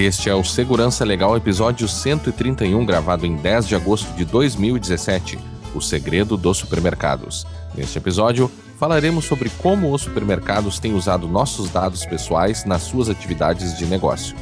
[0.00, 5.38] Este é o Segurança Legal, episódio 131, gravado em 10 de agosto de 2017.
[5.74, 7.46] O segredo dos supermercados.
[7.74, 13.76] Neste episódio, falaremos sobre como os supermercados têm usado nossos dados pessoais nas suas atividades
[13.76, 14.34] de negócio.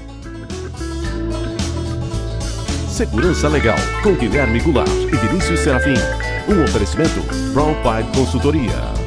[2.88, 5.96] Segurança Legal, com Guilherme Goulart e Vinícius Serafim.
[6.48, 7.20] Um oferecimento
[7.52, 7.74] Brown
[8.14, 8.97] Consultoria.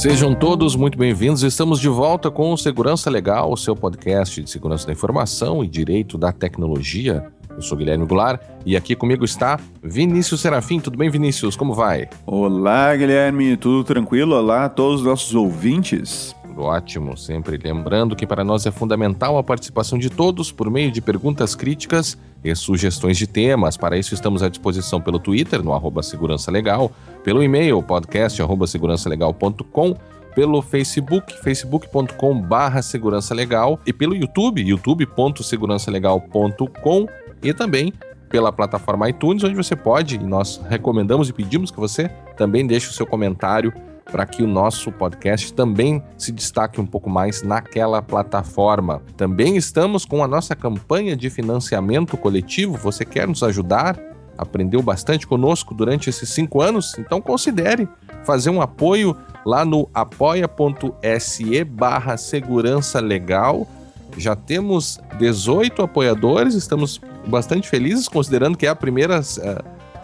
[0.00, 1.42] Sejam todos muito bem-vindos.
[1.42, 5.68] Estamos de volta com o Segurança Legal, o seu podcast de segurança da informação e
[5.68, 7.30] direito da tecnologia.
[7.50, 10.80] Eu sou Guilherme Goulart e aqui comigo está Vinícius Serafim.
[10.80, 11.54] Tudo bem, Vinícius?
[11.54, 12.08] Como vai?
[12.24, 13.58] Olá, Guilherme.
[13.58, 14.34] Tudo tranquilo?
[14.34, 16.34] Olá a todos os nossos ouvintes.
[16.46, 17.14] Tudo ótimo.
[17.14, 21.54] Sempre lembrando que para nós é fundamental a participação de todos por meio de perguntas
[21.54, 23.76] críticas e sugestões de temas.
[23.76, 26.90] Para isso, estamos à disposição pelo Twitter, no arroba Segurança Legal,
[27.22, 29.94] pelo e-mail, podcast arroba segurançalegal.com,
[30.34, 37.06] pelo Facebook, facebook.com barra segurança legal e pelo YouTube, youtube.segurançalegal.com
[37.42, 37.92] e também
[38.28, 42.88] pela plataforma iTunes, onde você pode, e nós recomendamos e pedimos que você também deixe
[42.88, 43.74] o seu comentário
[44.10, 49.02] para que o nosso podcast também se destaque um pouco mais naquela plataforma.
[49.16, 52.76] Também estamos com a nossa campanha de financiamento coletivo.
[52.76, 53.98] Você quer nos ajudar?
[54.40, 56.96] Aprendeu bastante conosco durante esses cinco anos?
[56.98, 57.86] Então considere
[58.24, 63.68] fazer um apoio lá no apoia.se barra segurança legal.
[64.16, 69.20] Já temos 18 apoiadores, estamos bastante felizes, considerando que é a primeira.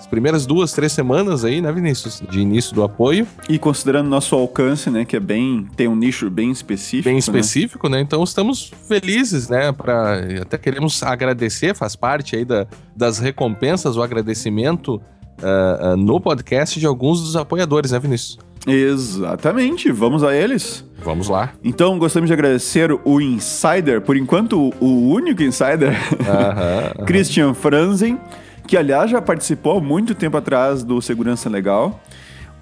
[0.06, 2.22] As primeiras duas, três semanas aí, né, Vinícius?
[2.30, 3.26] De início do apoio.
[3.48, 5.66] E considerando nosso alcance, né, que é bem.
[5.74, 7.06] tem um nicho bem específico.
[7.06, 7.18] Bem né?
[7.18, 7.96] específico, né?
[7.96, 8.02] né?
[8.04, 9.72] Então estamos felizes, né?
[9.72, 16.20] Pra, até queremos agradecer, faz parte aí da, das recompensas, o agradecimento uh, uh, no
[16.20, 18.38] podcast de alguns dos apoiadores, né, Vinícius?
[18.64, 20.84] Exatamente, vamos a eles.
[21.02, 21.52] Vamos lá.
[21.64, 27.04] Então, gostaríamos de agradecer o Insider, por enquanto o único Insider, uh -huh, -huh.
[27.06, 28.20] Christian Franzen
[28.66, 32.00] que aliás já participou há muito tempo atrás do Segurança Legal.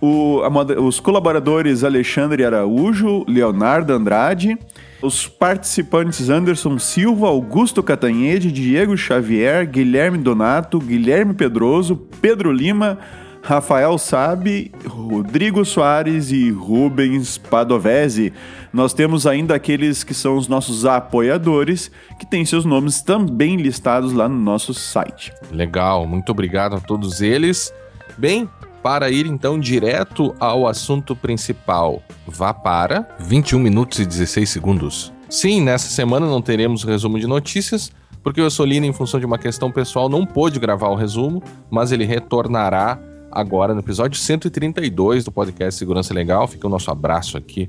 [0.00, 4.58] O, a, os colaboradores Alexandre Araújo, Leonardo Andrade,
[5.00, 12.98] os participantes Anderson Silva, Augusto Catanhede, Diego Xavier, Guilherme Donato, Guilherme Pedroso, Pedro Lima,
[13.44, 18.32] Rafael Sabe, Rodrigo Soares e Rubens Padovese.
[18.72, 24.14] Nós temos ainda aqueles que são os nossos apoiadores, que têm seus nomes também listados
[24.14, 25.30] lá no nosso site.
[25.52, 27.70] Legal, muito obrigado a todos eles.
[28.16, 28.48] Bem,
[28.82, 35.12] para ir então direto ao assunto principal, vá para 21 minutos e 16 segundos.
[35.28, 39.36] Sim, nessa semana não teremos resumo de notícias, porque o Assolino, em função de uma
[39.36, 42.98] questão pessoal, não pôde gravar o resumo, mas ele retornará
[43.34, 46.46] agora no episódio 132 do podcast Segurança Legal.
[46.46, 47.68] Fica o nosso abraço aqui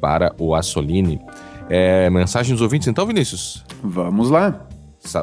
[0.00, 1.20] para o Assolini.
[1.68, 3.64] É, mensagem dos ouvintes, então, Vinícius?
[3.82, 4.66] Vamos lá.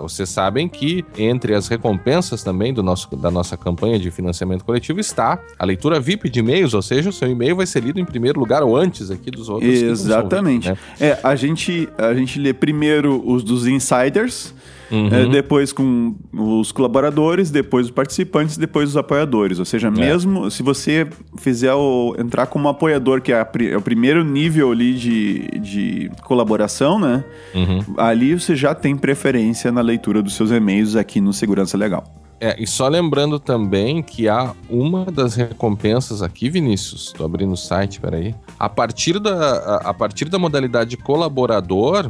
[0.01, 4.99] Vocês sabem que entre as recompensas também do nosso, da nossa campanha de financiamento coletivo
[4.99, 8.03] está a leitura VIP de e-mails, ou seja, o seu e-mail vai ser lido em
[8.03, 9.81] primeiro lugar ou antes aqui dos outros.
[9.81, 10.69] Exatamente.
[10.69, 11.07] Ouvir, né?
[11.11, 14.53] É, a gente, a gente lê primeiro os dos insiders,
[14.91, 15.07] Uhum.
[15.07, 19.59] É, depois com os colaboradores, depois os participantes, depois os apoiadores.
[19.59, 19.91] Ou seja, é.
[19.91, 21.07] mesmo se você
[21.37, 26.11] fizer o, entrar como apoiador, que é, a, é, o primeiro nível ali de, de
[26.23, 27.23] colaboração, né?
[27.53, 27.83] Uhum.
[27.97, 32.03] Ali você já tem preferência na leitura dos seus e-mails aqui no Segurança Legal.
[32.41, 37.57] É, e só lembrando também que há uma das recompensas aqui, Vinícius, estou abrindo o
[37.57, 38.33] site, peraí.
[38.57, 42.09] A partir da, a, a partir da modalidade colaborador,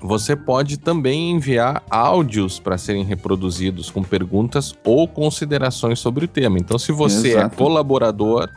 [0.00, 6.58] você pode também enviar áudios para serem reproduzidos com perguntas ou considerações sobre o tema.
[6.58, 7.54] Então, se você é Exato.
[7.54, 8.48] é colaborador,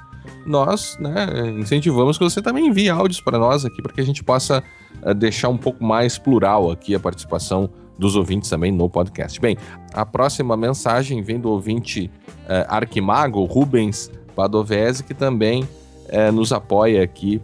[0.45, 1.27] nós né,
[1.59, 4.63] incentivamos que você também envie áudios para nós aqui, para que a gente possa
[5.01, 9.39] uh, deixar um pouco mais plural aqui a participação dos ouvintes também no podcast.
[9.39, 9.57] Bem,
[9.93, 12.09] a próxima mensagem vem do ouvinte
[12.45, 17.41] uh, Arquimago, Rubens Padovese, que também uh, nos apoia aqui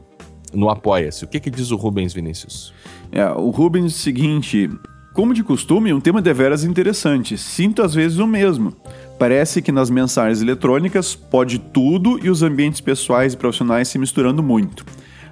[0.54, 1.25] no Apoia-se.
[1.25, 2.74] O que, que diz o Rubens Vinícius?
[3.16, 4.70] É, o Rubens diz o seguinte:
[5.14, 7.38] como de costume, um tema deveras interessante.
[7.38, 8.76] Sinto às vezes o mesmo.
[9.18, 14.44] Parece que nas mensagens eletrônicas pode tudo e os ambientes pessoais e profissionais se misturando
[14.44, 14.86] muito.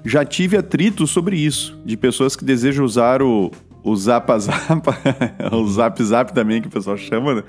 [0.06, 3.52] Já tive atrito sobre isso, de pessoas que desejam usar o,
[3.84, 4.90] o Zap Zap,
[5.52, 7.44] o Zap Zap também, que o pessoal chama, né?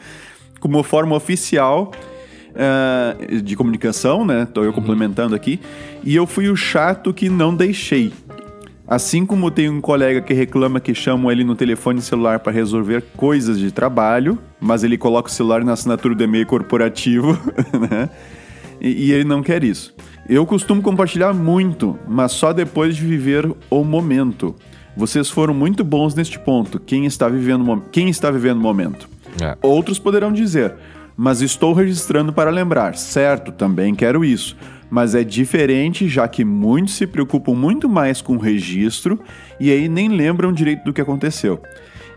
[0.64, 1.92] como forma oficial
[2.54, 4.44] uh, de comunicação, né?
[4.44, 4.74] Estou eu uhum.
[4.74, 5.60] complementando aqui.
[6.02, 8.12] E eu fui o chato que não deixei.
[8.86, 13.02] Assim como tem um colega que reclama que chamam ele no telefone celular para resolver
[13.16, 17.32] coisas de trabalho, mas ele coloca o celular na assinatura do e-mail corporativo,
[17.90, 18.10] né?
[18.80, 19.94] E, e ele não quer isso.
[20.28, 24.54] Eu costumo compartilhar muito, mas só depois de viver o momento.
[24.96, 26.78] Vocês foram muito bons neste ponto.
[26.78, 29.08] Quem está vivendo, quem está vivendo o momento?
[29.42, 29.56] É.
[29.62, 30.74] Outros poderão dizer,
[31.16, 32.96] mas estou registrando para lembrar.
[32.96, 34.56] Certo, também quero isso.
[34.94, 39.18] Mas é diferente, já que muitos se preocupam muito mais com o registro
[39.58, 41.60] e aí nem lembram direito do que aconteceu.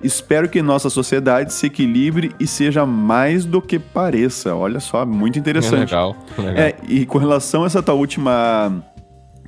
[0.03, 4.53] Espero que nossa sociedade se equilibre e seja mais do que pareça.
[4.53, 5.91] Olha só, muito interessante.
[5.91, 6.55] É legal, legal.
[6.55, 8.71] É, e com relação a essa tua última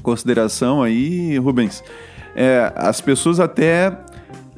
[0.02, 1.84] consideração aí, Rubens,
[2.36, 3.96] é, as pessoas até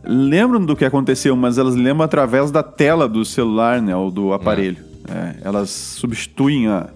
[0.02, 4.32] lembram do que aconteceu, mas elas lembram através da tela do celular, né, ou do
[4.32, 4.78] aparelho.
[4.78, 4.92] É.
[5.14, 6.88] É, elas substituem a,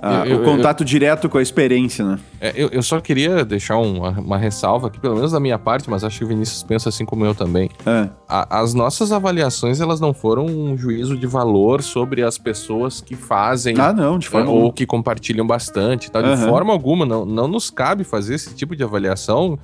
[0.00, 2.18] a, eu, o contato eu, direto com a experiência, né?
[2.40, 5.90] É, eu, eu só queria deixar uma, uma, ressalva aqui, pelo menos da minha parte,
[5.90, 7.68] mas acho que o Vinícius pensa assim como eu também.
[7.84, 8.08] É.
[8.28, 13.16] A, as nossas avaliações, elas não foram um juízo de valor sobre as pessoas que
[13.16, 13.74] fazem.
[13.78, 14.72] Ah, não, de forma Ou alguma.
[14.72, 16.10] que compartilham bastante.
[16.10, 16.22] Tá?
[16.22, 16.48] De uhum.
[16.48, 19.58] forma alguma, não, não nos cabe fazer esse tipo de avaliação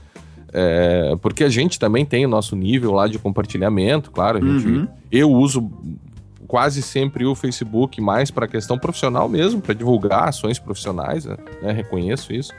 [0.56, 4.38] é, porque a gente também tem o nosso nível lá de compartilhamento, claro.
[4.38, 4.88] Gente, uhum.
[5.10, 5.68] Eu uso
[6.46, 11.36] quase sempre o Facebook mais para questão profissional mesmo, para divulgar ações profissionais, né?
[11.72, 12.52] Reconheço isso.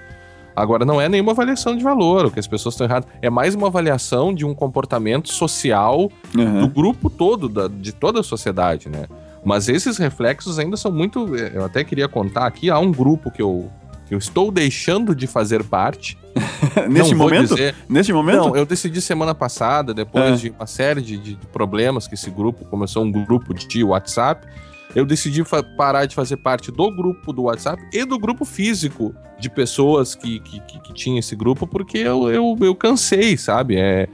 [0.55, 3.09] Agora, não é nenhuma avaliação de valor, o que as pessoas estão erradas.
[3.21, 6.61] É mais uma avaliação de um comportamento social uhum.
[6.61, 9.05] do grupo todo, da, de toda a sociedade, né?
[9.43, 11.35] Mas esses reflexos ainda são muito.
[11.35, 13.69] Eu até queria contar aqui, há um grupo que eu
[14.09, 16.17] eu estou deixando de fazer parte.
[16.89, 17.55] Neste momento?
[17.55, 17.75] Dizer...
[17.89, 18.49] Neste momento?
[18.49, 20.35] Não, eu decidi semana passada, depois é.
[20.35, 24.45] de uma série de, de, problemas que esse grupo começou um grupo de WhatsApp,
[24.93, 25.43] eu decidi
[25.75, 30.39] parar de fazer parte do grupo do WhatsApp e do grupo físico de pessoas que,
[30.39, 33.75] que, que, que tinha esse grupo, porque eu, eu, eu cansei, sabe?
[33.77, 34.07] É,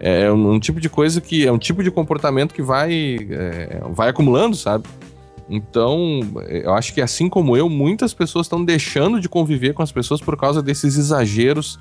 [0.00, 1.46] é um, um, tipo de coisa que.
[1.46, 4.84] É um tipo de comportamento que vai, é, vai acumulando, sabe?
[5.48, 9.92] Então, eu acho que assim como eu, muitas pessoas estão deixando de conviver com as
[9.92, 11.78] pessoas por causa desses exageros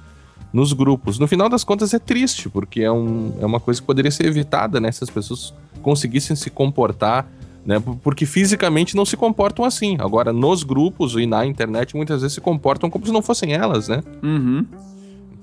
[0.52, 1.18] nos grupos.
[1.18, 4.26] No final das contas é triste, porque é, um, é uma coisa que poderia ser
[4.26, 4.92] evitada, né?
[4.92, 7.28] Se as pessoas conseguissem se comportar,
[7.66, 7.82] né?
[8.04, 9.98] Porque fisicamente não se comportam assim.
[10.00, 13.88] Agora, nos grupos e na internet, muitas vezes se comportam como se não fossem elas,
[13.88, 14.04] né?
[14.22, 14.66] Uhum.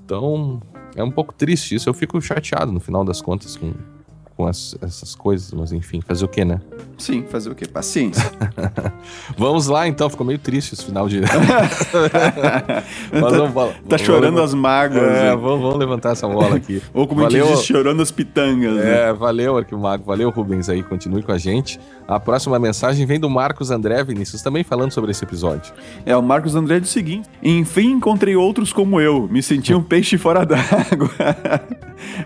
[0.05, 0.61] Então,
[0.95, 1.89] é um pouco triste isso.
[1.89, 3.73] Eu fico chateado no final das contas com,
[4.41, 6.59] com as, essas coisas, mas enfim, fazer o que, né?
[6.97, 7.67] Sim, fazer o que?
[7.67, 8.31] Paciência.
[9.37, 10.09] vamos lá, então.
[10.09, 11.21] Ficou meio triste esse final de.
[11.21, 11.31] mas
[13.21, 15.03] tá, vamos, tá chorando vamos, as mágoas.
[15.03, 16.81] É, vamos, vamos, levantar essa bola aqui.
[16.93, 18.77] Ou como valeu, a gente diz, chorando as pitangas.
[18.79, 19.13] É, né?
[19.13, 20.03] valeu, Arquimago.
[20.03, 20.81] Valeu, Rubens aí.
[20.81, 21.79] Continue com a gente.
[22.07, 25.73] A próxima mensagem vem do Marcos André Vinícius, também falando sobre esse episódio.
[26.05, 29.27] É, o Marcos André diz o seguinte: Enfim, encontrei outros como eu.
[29.31, 31.11] Me senti um peixe fora d'água.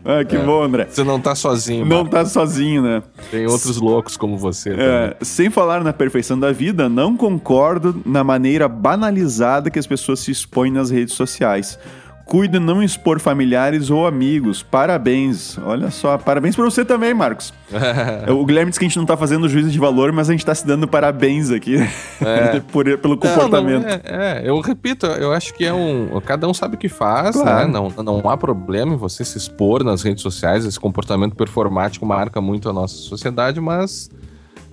[0.03, 0.87] ah, que é, bom, André.
[0.89, 1.85] Você não tá sozinho.
[1.85, 3.03] Não tá sozinho, né?
[3.31, 4.71] Tem outros loucos como você.
[4.71, 10.19] É, sem falar na perfeição da vida, não concordo na maneira banalizada que as pessoas
[10.19, 11.77] se expõem nas redes sociais.
[12.25, 14.63] Cuide não expor familiares ou amigos.
[14.63, 15.59] Parabéns.
[15.59, 17.53] Olha só, parabéns para você também, Marcos.
[18.27, 20.43] o Guilherme disse que a gente não tá fazendo juízo de valor, mas a gente
[20.43, 21.77] tá se dando parabéns aqui
[22.21, 22.59] é.
[22.71, 23.83] Por, pelo comportamento.
[23.83, 26.19] Não, não, é, é, eu repito, eu acho que é um.
[26.25, 27.43] Cada um sabe o que faz, né?
[27.43, 27.67] claro.
[27.67, 27.73] né?
[27.73, 30.65] Não, não há problema em você se expor nas redes sociais.
[30.65, 34.09] Esse comportamento performático marca muito a nossa sociedade, mas.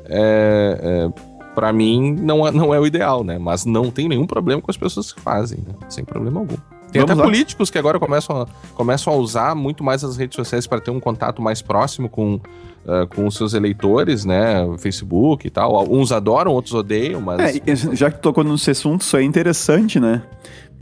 [0.07, 3.39] É, é para mim não, é, não é o ideal, né?
[3.39, 5.75] Mas não tem nenhum problema com as pessoas que fazem, né?
[5.89, 6.57] Sem problema algum.
[6.93, 7.25] Tem Vamos até lá.
[7.25, 10.91] políticos que agora começam a, começam a usar muito mais as redes sociais para ter
[10.91, 14.69] um contato mais próximo com, uh, com os seus eleitores, né?
[14.79, 15.91] Facebook e tal.
[15.91, 17.57] Uns adoram, outros odeiam, mas.
[17.67, 20.23] É, já que tocou nesse assunto, isso é interessante, né?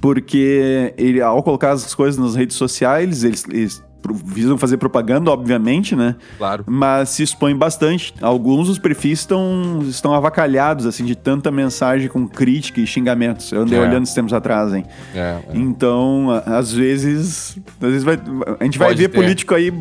[0.01, 3.85] Porque ele, ao colocar as coisas nas redes sociais, eles, eles
[4.25, 6.17] visam fazer propaganda, obviamente, né?
[6.39, 6.65] Claro.
[6.67, 8.15] Mas se expõem bastante.
[8.21, 13.53] Alguns dos perfis estão, estão avacalhados, assim, de tanta mensagem com crítica e xingamentos.
[13.53, 13.83] Eu andei é.
[13.83, 14.85] olhando esses tempos atrás, hein?
[15.15, 15.43] É, é.
[15.55, 19.19] Então, às vezes, às vezes vai, a gente Pode vai ver ter.
[19.19, 19.73] político aí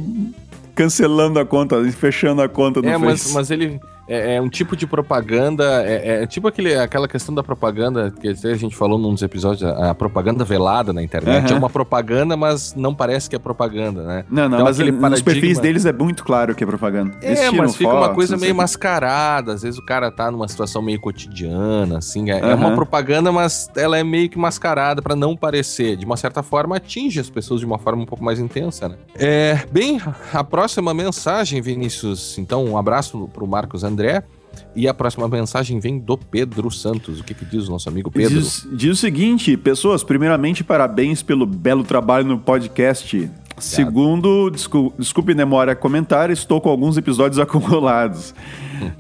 [0.76, 4.76] cancelando a conta, fechando a conta do é, mas, mas ele é, é, um tipo
[4.76, 9.14] de propaganda, é, é, tipo aquele, aquela questão da propaganda que a gente falou num
[9.14, 11.52] dos episódios, a, propaganda velada na internet.
[11.52, 11.58] Uhum.
[11.58, 14.26] É uma propaganda, mas não parece que é propaganda, né?
[14.28, 15.10] Não, não, então, mas paradigma...
[15.12, 17.16] nos perfis deles é muito claro que é propaganda.
[17.22, 19.54] é, mas fica uma coisa meio mascarada.
[19.54, 22.32] Às vezes o cara tá numa situação meio cotidiana, assim.
[22.32, 22.50] É, uhum.
[22.50, 25.96] é uma propaganda, mas ela é meio que mascarada para não parecer.
[25.96, 28.96] De uma certa forma, atinge as pessoas de uma forma um pouco mais intensa, né?
[29.14, 30.02] É, bem,
[30.34, 32.40] a próxima mensagem, Vinícius.
[32.40, 33.99] Então, um abraço pro Marcos André.
[34.00, 34.24] André.
[34.76, 37.20] E a próxima mensagem vem do Pedro Santos.
[37.20, 38.40] O que, que diz o nosso amigo Pedro?
[38.40, 43.30] Diz, diz o seguinte, pessoas, primeiramente, parabéns pelo belo trabalho no podcast.
[43.60, 48.34] Segundo, desculpe, desculpe demora comentar, estou com alguns episódios acumulados.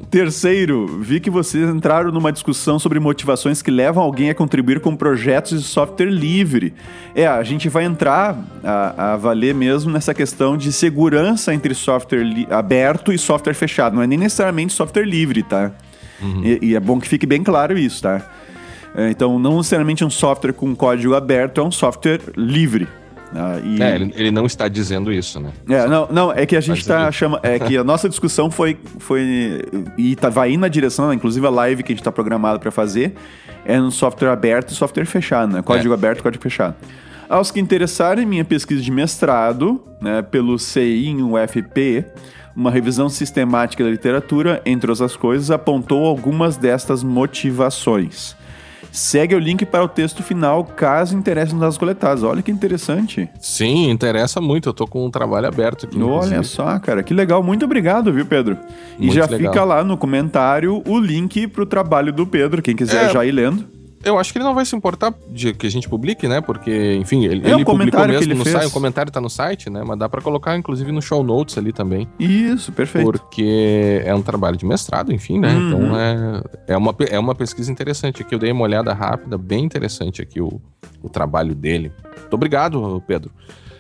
[0.10, 4.96] Terceiro, vi que vocês entraram numa discussão sobre motivações que levam alguém a contribuir com
[4.96, 6.74] projetos de software livre.
[7.16, 12.26] É, a gente vai entrar a, a valer mesmo nessa questão de segurança entre software
[12.50, 13.96] aberto e software fechado.
[13.96, 15.72] Não é nem necessariamente software livre, tá?
[16.22, 16.44] Uhum.
[16.44, 18.22] E, e é bom que fique bem claro isso, tá?
[18.96, 22.88] É, então, não necessariamente um software com código aberto é um software livre.
[23.34, 23.82] Ah, e...
[23.82, 25.52] É, ele, ele, não está dizendo isso, né?
[25.70, 28.78] É, não, não, é que a gente está chama, é que a nossa discussão foi
[28.98, 29.62] foi
[29.98, 32.72] e tá, vai indo na direção, inclusive a live que a gente está programado para
[32.72, 33.14] fazer
[33.66, 35.62] é no software aberto e software fechado, né?
[35.62, 35.94] Código é.
[35.94, 36.76] aberto, código fechado.
[37.30, 42.04] Aos que interessarem, minha pesquisa de mestrado, né, pelo CI em UFP,
[42.56, 48.36] uma revisão sistemática da literatura, entre outras coisas, apontou algumas destas motivações.
[48.92, 52.24] Segue o link para o texto final, caso interesse nos dados coletados.
[52.24, 53.30] Olha que interessante.
[53.40, 54.70] Sim, interessa muito.
[54.70, 56.02] Eu tô com um trabalho aberto aqui.
[56.02, 56.44] Olha inclusive.
[56.46, 57.44] só, cara, que legal.
[57.44, 58.58] Muito obrigado, viu, Pedro?
[58.98, 59.54] E muito já legal.
[59.54, 63.10] fica lá no comentário o link para o trabalho do Pedro, quem quiser é...
[63.10, 63.79] já ir lendo.
[64.04, 66.40] Eu acho que ele não vai se importar de que a gente publique, né?
[66.40, 69.70] Porque, enfim, ele, é, ele publicou mesmo ele no site, o comentário tá no site,
[69.70, 69.84] né?
[69.86, 72.08] Mas dá para colocar, inclusive, no show notes ali também.
[72.18, 73.12] Isso, perfeito.
[73.12, 75.54] Porque é um trabalho de mestrado, enfim, né?
[75.54, 75.68] Uhum.
[75.68, 78.34] Então é, é, uma, é uma pesquisa interessante aqui.
[78.34, 80.62] Eu dei uma olhada rápida, bem interessante aqui o,
[81.04, 81.92] o trabalho dele.
[82.20, 83.32] Muito obrigado, Pedro.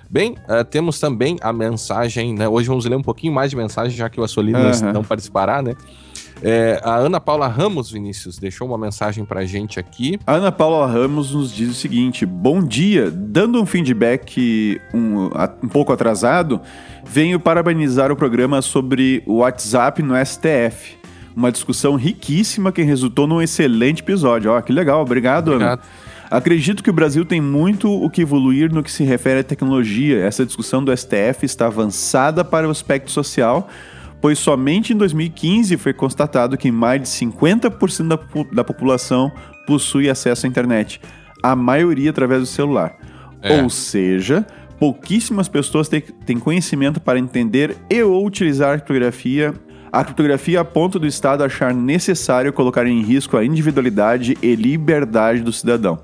[0.09, 2.47] Bem, uh, temos também a mensagem, né?
[2.47, 4.91] Hoje vamos ler um pouquinho mais de mensagem, já que o Assolino uhum.
[4.91, 5.75] não participará, né?
[6.41, 10.17] É, a Ana Paula Ramos, Vinícius, deixou uma mensagem pra gente aqui.
[10.25, 15.29] A Ana Paula Ramos nos diz o seguinte: Bom dia, dando um feedback um,
[15.63, 16.61] um pouco atrasado,
[17.03, 20.97] venho parabenizar o programa sobre o WhatsApp no STF.
[21.35, 24.51] Uma discussão riquíssima que resultou num excelente episódio.
[24.51, 25.79] Ó, que legal, obrigado, obrigado.
[25.79, 26.09] Ana.
[26.29, 30.19] Acredito que o Brasil tem muito o que evoluir no que se refere à tecnologia.
[30.19, 33.67] Essa discussão do STF está avançada para o aspecto social,
[34.21, 38.19] pois somente em 2015 foi constatado que mais de 50% da,
[38.51, 39.31] da população
[39.65, 40.99] possui acesso à internet,
[41.41, 42.95] a maioria através do celular.
[43.41, 43.61] É.
[43.61, 44.45] Ou seja,
[44.77, 49.53] pouquíssimas pessoas têm, têm conhecimento para entender e ou utilizar a criptografia
[49.91, 55.41] a criptografia a ponto do Estado achar necessário colocar em risco a individualidade e liberdade
[55.41, 55.99] do cidadão.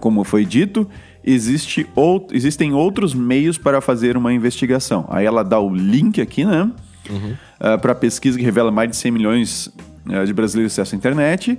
[0.00, 0.88] Como foi dito,
[1.22, 5.06] existe ou, existem outros meios para fazer uma investigação.
[5.10, 6.70] Aí ela dá o link aqui, né?
[7.10, 7.36] Uhum.
[7.60, 9.66] Ah, para a pesquisa que revela mais de 100 milhões
[10.06, 11.58] uh, de brasileiros acesso à internet.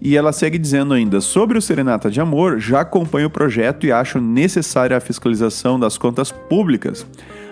[0.00, 3.92] E ela segue dizendo ainda: sobre o Serenata de Amor, já acompanho o projeto e
[3.92, 7.06] acho necessária a fiscalização das contas públicas.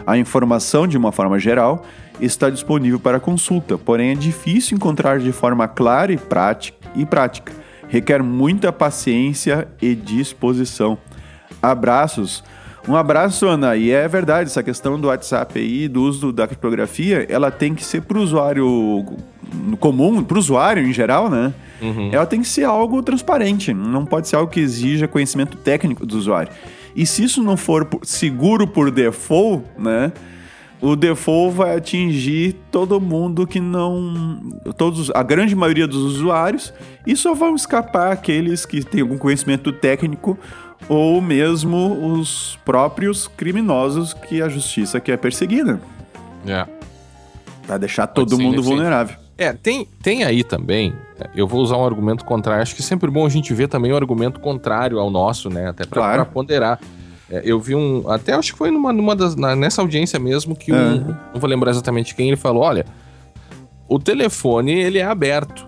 [0.07, 1.85] A informação, de uma forma geral,
[2.21, 6.78] está disponível para consulta, porém é difícil encontrar de forma clara e prática.
[6.95, 7.52] E prática.
[7.88, 10.97] Requer muita paciência e disposição.
[11.61, 12.45] Abraços.
[12.87, 13.77] Um abraço, Ana.
[13.77, 17.85] E é verdade, essa questão do WhatsApp aí, do uso da criptografia, ela tem que
[17.85, 19.05] ser para o usuário
[19.81, 21.53] comum, para o usuário em geral, né?
[21.81, 22.11] Uhum.
[22.13, 26.17] Ela tem que ser algo transparente, não pode ser algo que exija conhecimento técnico do
[26.17, 26.53] usuário.
[26.95, 30.13] E se isso não for seguro por default, né?
[30.81, 34.41] O default vai atingir todo mundo que não.
[34.77, 36.73] Todos, a grande maioria dos usuários,
[37.07, 40.39] e só vão escapar aqueles que têm algum conhecimento técnico
[40.89, 45.79] ou mesmo os próprios criminosos que a justiça quer perseguir, né?
[46.47, 46.67] É.
[47.67, 49.17] Pra deixar todo mundo vulnerável.
[49.37, 50.93] É, tem, tem aí também,
[51.35, 53.93] eu vou usar um argumento contrário, acho que é sempre bom a gente ver também
[53.93, 55.69] o um argumento contrário ao nosso, né?
[55.69, 56.25] Até pra, claro.
[56.25, 56.81] pra ponderar.
[57.31, 58.11] É, eu vi um.
[58.11, 60.77] Até acho que foi numa, numa das, na, nessa audiência mesmo que um.
[60.77, 61.17] É.
[61.35, 62.85] Não vou lembrar exatamente quem ele falou: olha,
[63.89, 65.68] o telefone ele é aberto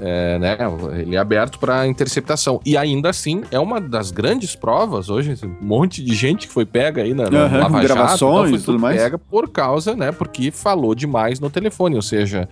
[0.00, 0.56] é, né,
[0.98, 2.60] ele é aberto para interceptação.
[2.64, 6.64] E ainda assim, é uma das grandes provas hoje, um monte de gente que foi
[6.64, 9.00] pega aí na, na uhum, Lava gravações e tudo mais.
[9.00, 12.48] Pega por causa, né, porque falou demais no telefone, ou seja,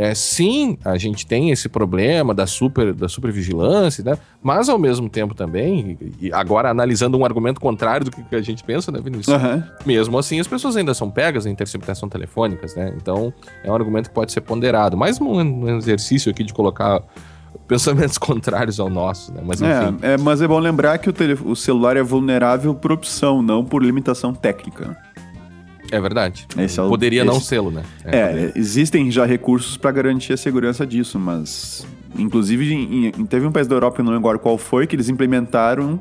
[0.00, 4.16] é, sim, a gente tem esse problema da super da supervigilância, né?
[4.42, 8.64] Mas ao mesmo tempo também, e agora analisando um argumento contrário do que a gente
[8.64, 9.36] pensa, né, Vinícius?
[9.36, 9.62] Uhum.
[9.84, 12.94] Mesmo assim, as pessoas ainda são pegas em interceptação telefônicas, né?
[12.96, 13.30] Então,
[13.62, 14.96] é um argumento que pode ser ponderado.
[14.96, 17.02] Mais um, um exercício aqui de colocar
[17.68, 19.42] pensamentos contrários ao nosso, né?
[19.44, 19.98] Mas enfim.
[20.00, 21.14] É, é mas é bom lembrar que o,
[21.44, 24.96] o celular é vulnerável por opção, não por limitação técnica.
[25.90, 26.46] É verdade.
[26.56, 27.82] É o, Poderia esse, não sê-lo, né?
[28.04, 31.86] É, é existem já recursos para garantir a segurança disso, mas.
[32.18, 34.96] Inclusive, em, em, teve um país da Europa, eu não lembro agora qual foi, que
[34.96, 36.00] eles implementaram.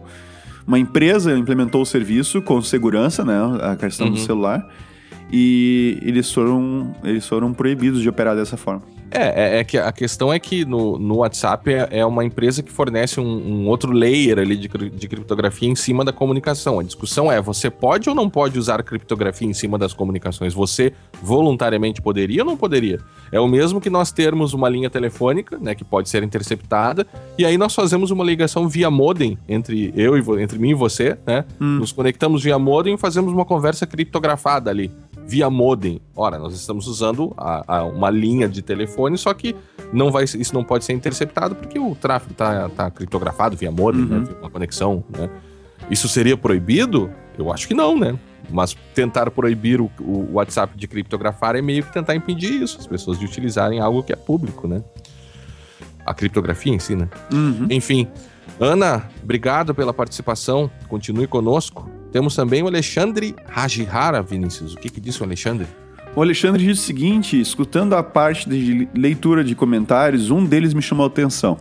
[0.67, 3.37] Uma empresa implementou o serviço com segurança, né?
[3.61, 4.13] A questão uhum.
[4.13, 4.67] do celular.
[5.31, 8.83] E eles foram, eles foram proibidos de operar dessa forma.
[9.11, 12.61] É, é, é, que a questão é que no, no WhatsApp é, é uma empresa
[12.61, 16.79] que fornece um, um outro layer ali de, de, criptografia em cima da comunicação.
[16.79, 20.53] A discussão é: você pode ou não pode usar criptografia em cima das comunicações?
[20.53, 22.99] Você voluntariamente poderia ou não poderia?
[23.31, 27.05] É o mesmo que nós termos uma linha telefônica, né, que pode ser interceptada,
[27.37, 31.17] e aí nós fazemos uma ligação via modem entre eu e entre mim e você,
[31.25, 31.45] né?
[31.59, 31.79] Hum.
[31.79, 34.91] Nos conectamos via modem e fazemos uma conversa criptografada ali
[35.29, 36.01] via modem.
[36.15, 39.55] Ora, nós estamos usando a, a uma linha de telefone, só que
[39.93, 44.05] não vai, isso não pode ser interceptado porque o tráfego está tá criptografado via modem,
[44.05, 44.17] né?
[44.17, 44.23] uhum.
[44.23, 44.35] né?
[44.41, 45.03] uma conexão.
[45.15, 45.29] Né?
[45.91, 47.11] Isso seria proibido?
[47.37, 48.17] Eu acho que não, né?
[48.49, 52.87] Mas tentar proibir o, o WhatsApp de criptografar é meio que tentar impedir isso, as
[52.87, 54.83] pessoas de utilizarem algo que é público, né?
[56.03, 57.07] A criptografia em si, né?
[57.31, 57.67] Uhum.
[57.69, 58.07] Enfim,
[58.59, 60.71] Ana, obrigado pela participação.
[60.87, 61.98] Continue conosco.
[62.11, 64.73] Temos também o Alexandre Rajihara, Vinícius.
[64.73, 65.67] O que, que disse o Alexandre?
[66.15, 70.81] O Alexandre diz o seguinte: escutando a parte de leitura de comentários, um deles me
[70.81, 71.57] chamou a atenção.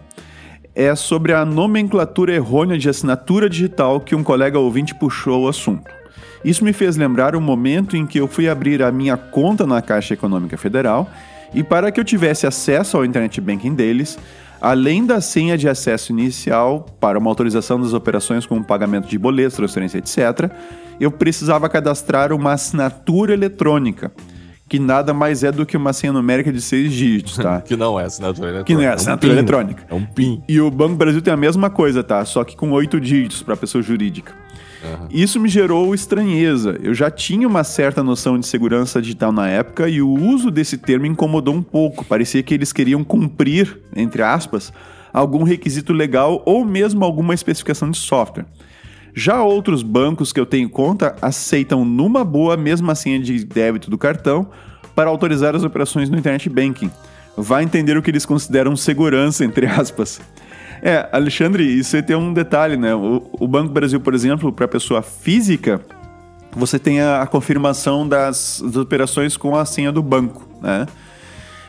[0.74, 5.90] É sobre a nomenclatura errônea de assinatura digital que um colega ouvinte puxou o assunto.
[6.44, 9.82] Isso me fez lembrar o momento em que eu fui abrir a minha conta na
[9.82, 11.10] Caixa Econômica Federal
[11.52, 14.16] e, para que eu tivesse acesso ao internet banking deles,
[14.60, 19.56] Além da senha de acesso inicial para uma autorização das operações como pagamento de boletos,
[19.56, 20.50] transferência, etc.,
[21.00, 24.10] eu precisava cadastrar uma assinatura eletrônica,
[24.68, 27.60] que nada mais é do que uma senha numérica de seis dígitos, tá?
[27.66, 28.66] que não é assinatura eletrônica.
[28.66, 29.86] Que não é assinatura é um eletrônica.
[29.88, 30.42] É um PIN.
[30.48, 32.24] E o Banco Brasil tem a mesma coisa, tá?
[32.24, 34.34] Só que com oito dígitos para pessoa jurídica.
[34.82, 35.08] Uhum.
[35.10, 36.78] Isso me gerou estranheza.
[36.82, 40.78] Eu já tinha uma certa noção de segurança digital na época e o uso desse
[40.78, 42.04] termo incomodou um pouco.
[42.04, 44.72] Parecia que eles queriam cumprir, entre aspas,
[45.12, 48.46] algum requisito legal ou mesmo alguma especificação de software.
[49.14, 53.90] Já outros bancos que eu tenho conta aceitam numa boa a mesma senha de débito
[53.90, 54.48] do cartão
[54.94, 56.90] para autorizar as operações no internet banking.
[57.36, 60.20] Vai entender o que eles consideram segurança, entre aspas.
[60.82, 62.94] É, Alexandre, isso tem um detalhe, né?
[62.94, 65.80] O, o Banco Brasil, por exemplo, para pessoa física,
[66.52, 70.86] você tem a, a confirmação das, das, operações com a senha do banco, né?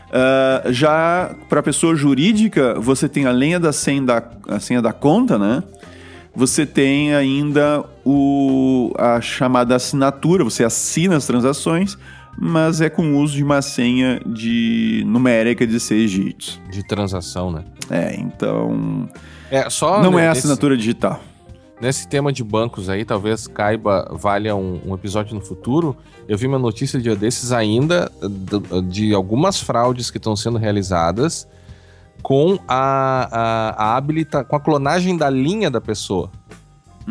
[0.09, 5.37] Uh, já para pessoa jurídica, você tem além da senha da, a senha da conta,
[5.37, 5.63] né?
[6.35, 11.97] Você tem ainda o, a chamada assinatura, você assina as transações,
[12.37, 16.59] mas é com o uso de uma senha de numérica de seis dígitos.
[16.69, 17.63] De transação, né?
[17.89, 19.09] É, então.
[19.51, 21.19] É, só não é assinatura digital.
[21.81, 25.95] Nesse tema de bancos aí, talvez caiba, valha um, um, episódio no futuro.
[26.27, 31.47] Eu vi uma notícia dia desses ainda de, de algumas fraudes que estão sendo realizadas
[32.21, 36.29] com a, a, a habilita, com a clonagem da linha da pessoa.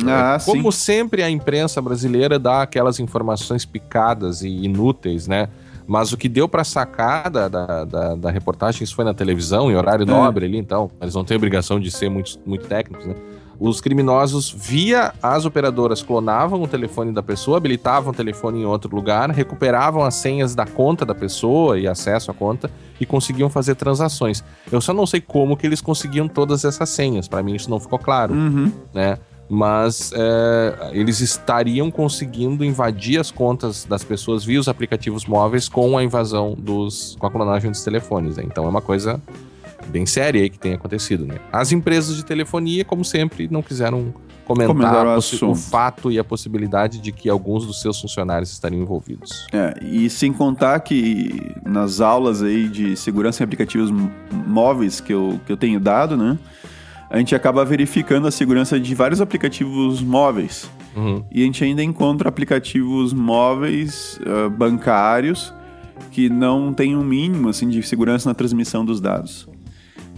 [0.06, 5.48] Ah, é, Como sempre, a imprensa brasileira dá aquelas informações picadas e inúteis, né?
[5.86, 9.70] Mas o que deu para sacar da, da, da, da, reportagem, isso foi na televisão,
[9.70, 10.06] em horário é.
[10.06, 13.14] nobre ali, então, eles não têm obrigação de ser muito, muito técnicos, né?
[13.60, 18.94] Os criminosos, via as operadoras, clonavam o telefone da pessoa, habilitavam o telefone em outro
[18.94, 22.70] lugar, recuperavam as senhas da conta da pessoa e acesso à conta
[23.00, 24.44] e conseguiam fazer transações.
[24.70, 27.80] Eu só não sei como que eles conseguiam todas essas senhas, para mim isso não
[27.80, 28.70] ficou claro, uhum.
[28.94, 29.18] né?
[29.48, 35.96] Mas é, eles estariam conseguindo invadir as contas das pessoas via os aplicativos móveis com
[35.96, 38.36] a invasão dos com a clonagem dos telefones.
[38.36, 38.44] Né?
[38.46, 39.20] Então é uma coisa
[39.88, 41.24] bem séria aí que tem acontecido.
[41.24, 41.36] Né?
[41.52, 44.12] As empresas de telefonia, como sempre, não quiseram
[44.44, 49.46] comentar o, o, fato e a possibilidade de que alguns dos seus funcionários estariam envolvidos.
[49.52, 53.90] É, e sem contar que nas aulas aí de segurança em aplicativos
[54.46, 56.38] móveis que eu, que eu tenho dado, né?
[57.10, 60.70] A gente acaba verificando a segurança de vários aplicativos móveis.
[60.94, 61.24] Uhum.
[61.30, 65.54] E a gente ainda encontra aplicativos móveis uh, bancários
[66.10, 69.48] que não têm um mínimo assim, de segurança na transmissão dos dados.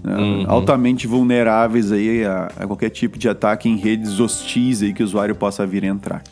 [0.03, 0.17] Né?
[0.17, 0.45] Uhum.
[0.49, 5.07] Altamente vulneráveis aí a, a, qualquer tipo de ataque em redes hostis aí que o
[5.07, 6.23] usuário possa vir a entrar.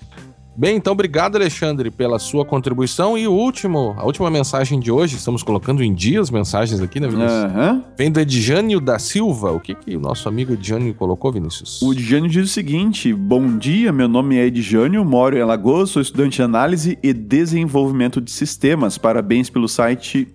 [0.58, 3.16] Bem, então obrigado, Alexandre, pela sua contribuição.
[3.16, 6.98] E o último, a última mensagem de hoje, estamos colocando em dia as mensagens aqui,
[6.98, 7.44] né, Vinícius?
[7.44, 7.84] Uhum.
[7.96, 9.52] Vem do Edjânio da Silva.
[9.52, 11.80] O que, que o nosso amigo Edjânio colocou, Vinícius?
[11.80, 16.02] O Edjânio diz o seguinte: Bom dia, meu nome é Edjânio, moro em Alagoas, sou
[16.02, 18.98] estudante de análise e desenvolvimento de sistemas.
[18.98, 20.26] Parabéns pelo site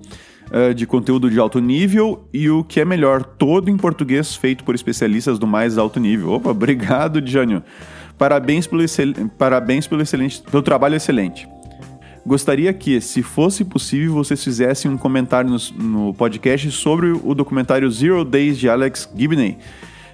[0.54, 4.64] uh, de conteúdo de alto nível e o que é melhor, todo em português, feito
[4.64, 6.32] por especialistas do mais alto nível.
[6.32, 7.62] Opa, obrigado, Edjânio.
[8.24, 9.14] Parabéns pelo, excel...
[9.38, 10.42] Parabéns pelo, excelente...
[10.44, 11.46] pelo trabalho excelente.
[12.26, 17.92] Gostaria que, se fosse possível, vocês fizessem um comentário no, no podcast sobre o documentário
[17.92, 19.58] Zero Days de Alex Gibney.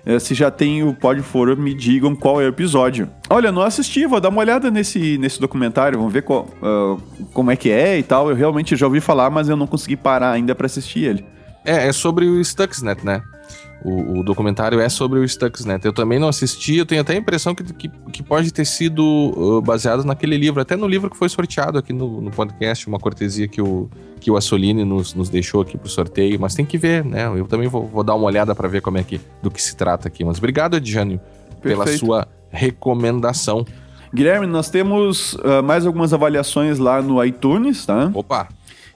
[0.07, 3.07] Eh, se já tem o Pod Forum, me digam qual é o episódio.
[3.29, 6.99] Olha, não assisti, vou dar uma olhada nesse, nesse documentário, vamos ver qual, uh,
[7.31, 8.27] como é que é e tal.
[8.31, 11.23] Eu realmente já ouvi falar, mas eu não consegui parar ainda para assistir ele.
[11.63, 13.21] É, é sobre o Stuxnet, né?
[13.83, 15.85] O, o, documentário é sobre o Stuxnet.
[15.85, 19.03] Eu também não assisti, eu tenho até a impressão que, que, que pode ter sido
[19.03, 22.99] uh, baseado naquele livro, até no livro que foi sorteado aqui no, no podcast, uma
[22.99, 23.89] cortesia que o,
[24.19, 27.27] que o Assolini nos, nos deixou aqui pro sorteio, mas tem que ver, né?
[27.27, 29.75] Eu também vou, vou dar uma olhada para ver como é que do que se
[29.75, 30.25] trata aqui.
[30.25, 31.19] Mas obrigado, Edjânio,
[31.61, 33.65] pela sua recomendação.
[34.13, 38.11] Guilherme, nós temos uh, mais algumas avaliações lá no iTunes, tá?
[38.13, 38.49] Opa!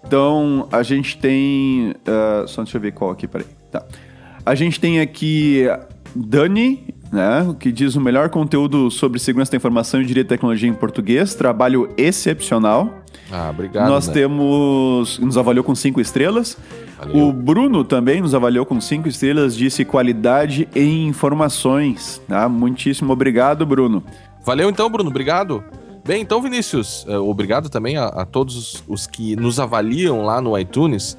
[0.05, 1.91] Então, a gente tem.
[1.91, 3.47] Uh, só deixa eu ver qual aqui, peraí.
[3.71, 3.85] Tá.
[4.45, 5.65] A gente tem aqui
[6.13, 10.69] Dani, né, que diz o melhor conteúdo sobre segurança da informação e direito de tecnologia
[10.69, 11.33] em português.
[11.33, 13.03] Trabalho excepcional.
[13.31, 13.87] Ah, obrigado.
[13.87, 14.13] Nós né?
[14.13, 15.17] temos.
[15.19, 16.57] Nos avaliou com cinco estrelas.
[16.97, 17.29] Valeu.
[17.29, 22.21] O Bruno também nos avaliou com cinco estrelas, disse qualidade em informações.
[22.27, 22.47] Tá?
[22.47, 24.03] Muitíssimo obrigado, Bruno.
[24.45, 25.09] Valeu então, Bruno.
[25.09, 25.63] Obrigado.
[26.05, 30.57] Bem, então, Vinícius, uh, obrigado também a, a, todos os que nos avaliam lá no
[30.59, 31.17] iTunes.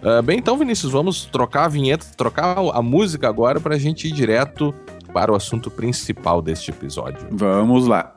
[0.00, 4.06] Uh, bem, então, Vinícius, vamos trocar a vinheta, trocar a música agora para a gente
[4.06, 4.72] ir direto
[5.12, 7.26] para o assunto principal deste episódio.
[7.32, 8.14] Vamos lá.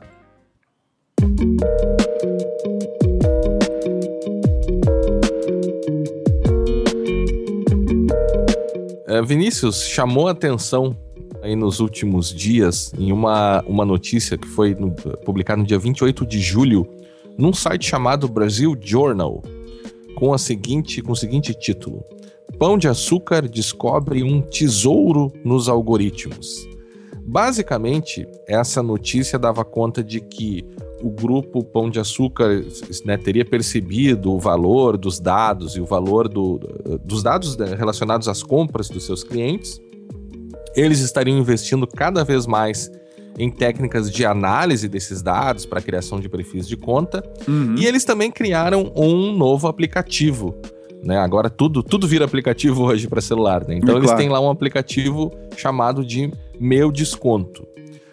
[9.07, 10.95] Uh, Vinícius, chamou a atenção
[11.41, 16.27] aí nos últimos dias em uma, uma notícia que foi no, publicada no dia 28
[16.27, 16.87] de julho
[17.35, 19.41] num site chamado Brasil Journal
[20.15, 22.03] com, a seguinte, com o seguinte título:
[22.57, 26.67] Pão de Açúcar descobre um tesouro nos algoritmos.
[27.23, 30.65] Basicamente, essa notícia dava conta de que
[31.01, 32.63] o grupo Pão de Açúcar
[33.05, 36.59] né, teria percebido o valor dos dados e o valor do,
[37.03, 39.79] dos dados né, relacionados às compras dos seus clientes.
[40.75, 42.91] Eles estariam investindo cada vez mais
[43.37, 47.23] em técnicas de análise desses dados para criação de perfis de conta.
[47.47, 47.75] Uhum.
[47.77, 50.55] E eles também criaram um novo aplicativo.
[51.03, 51.17] Né?
[51.17, 53.65] Agora tudo, tudo vira aplicativo hoje para celular.
[53.67, 53.75] Né?
[53.75, 54.19] Então é, eles claro.
[54.19, 57.67] têm lá um aplicativo chamado de Meu Desconto.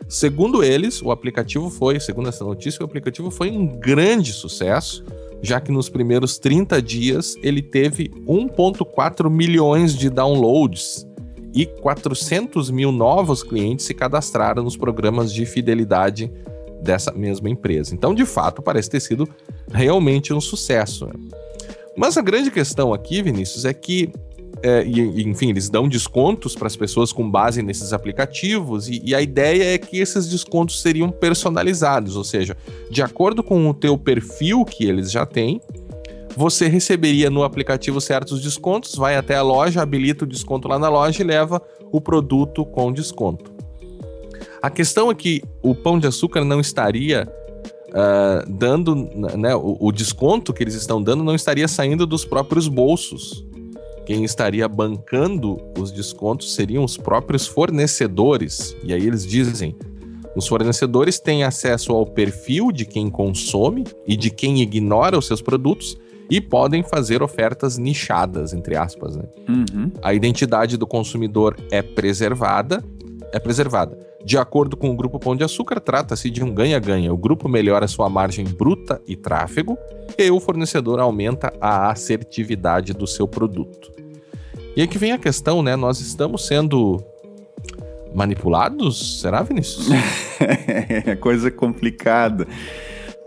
[0.08, 5.04] Segundo eles, o aplicativo foi, segundo essa notícia, o aplicativo foi um grande sucesso,
[5.42, 11.06] já que nos primeiros 30 dias ele teve 1,4 milhões de downloads
[11.54, 16.30] e 400 mil novos clientes se cadastraram nos programas de fidelidade
[16.82, 17.94] dessa mesma empresa.
[17.94, 19.28] Então, de fato, parece ter sido
[19.70, 21.08] realmente um sucesso.
[21.96, 24.12] Mas a grande questão aqui, Vinícius, é que,
[24.62, 29.14] é, e, enfim, eles dão descontos para as pessoas com base nesses aplicativos, e, e,
[29.14, 32.56] a ideia é que esses descontos seriam personalizados, ou seja,
[32.88, 35.60] de acordo com o teu perfil que eles já têm,
[36.36, 40.88] você receberia no aplicativo certos descontos, vai até a loja, habilita o desconto lá na
[40.88, 41.60] loja e leva
[41.90, 43.52] o produto com desconto.
[44.60, 47.28] A questão é que o pão de açúcar não estaria
[47.88, 48.94] uh, dando,
[49.36, 53.44] né, o, o desconto que eles estão dando não estaria saindo dos próprios bolsos.
[54.04, 58.74] Quem estaria bancando os descontos seriam os próprios fornecedores.
[58.82, 59.76] E aí eles dizem:
[60.34, 65.42] os fornecedores têm acesso ao perfil de quem consome e de quem ignora os seus
[65.42, 65.98] produtos
[66.30, 69.16] e podem fazer ofertas nichadas, entre aspas.
[69.16, 69.24] Né?
[69.48, 69.90] Uhum.
[70.02, 72.84] A identidade do consumidor é preservada,
[73.32, 73.98] é preservada.
[74.24, 77.12] De acordo com o Grupo Pão de Açúcar, trata-se de um ganha-ganha.
[77.12, 79.78] O grupo melhora sua margem bruta e tráfego,
[80.18, 83.90] e o fornecedor aumenta a assertividade do seu produto.
[84.76, 85.76] E aí que vem a questão, né?
[85.76, 87.02] Nós estamos sendo
[88.14, 89.20] manipulados?
[89.20, 89.88] Será, Vinícius?
[91.06, 92.46] é coisa complicada.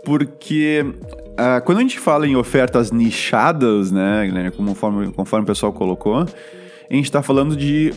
[0.04, 0.84] Porque
[1.32, 6.94] Uh, quando a gente fala em ofertas nichadas, né, conforme, conforme o pessoal colocou, a
[6.94, 7.92] gente está falando de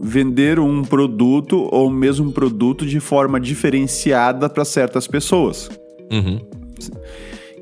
[0.00, 5.68] vender um produto ou mesmo um produto de forma diferenciada para certas pessoas.
[6.10, 6.40] Uhum.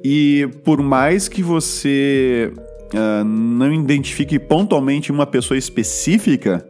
[0.05, 2.53] E por mais que você
[2.95, 6.65] uh, não identifique pontualmente uma pessoa específica,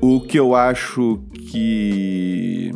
[0.00, 2.70] o que eu acho que,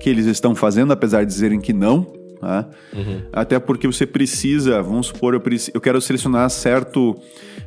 [0.00, 2.06] que eles estão fazendo, apesar de dizerem que não,
[2.40, 2.68] Tá?
[2.94, 3.22] Uhum.
[3.32, 7.16] Até porque você precisa, vamos supor, eu, preciso, eu quero selecionar certo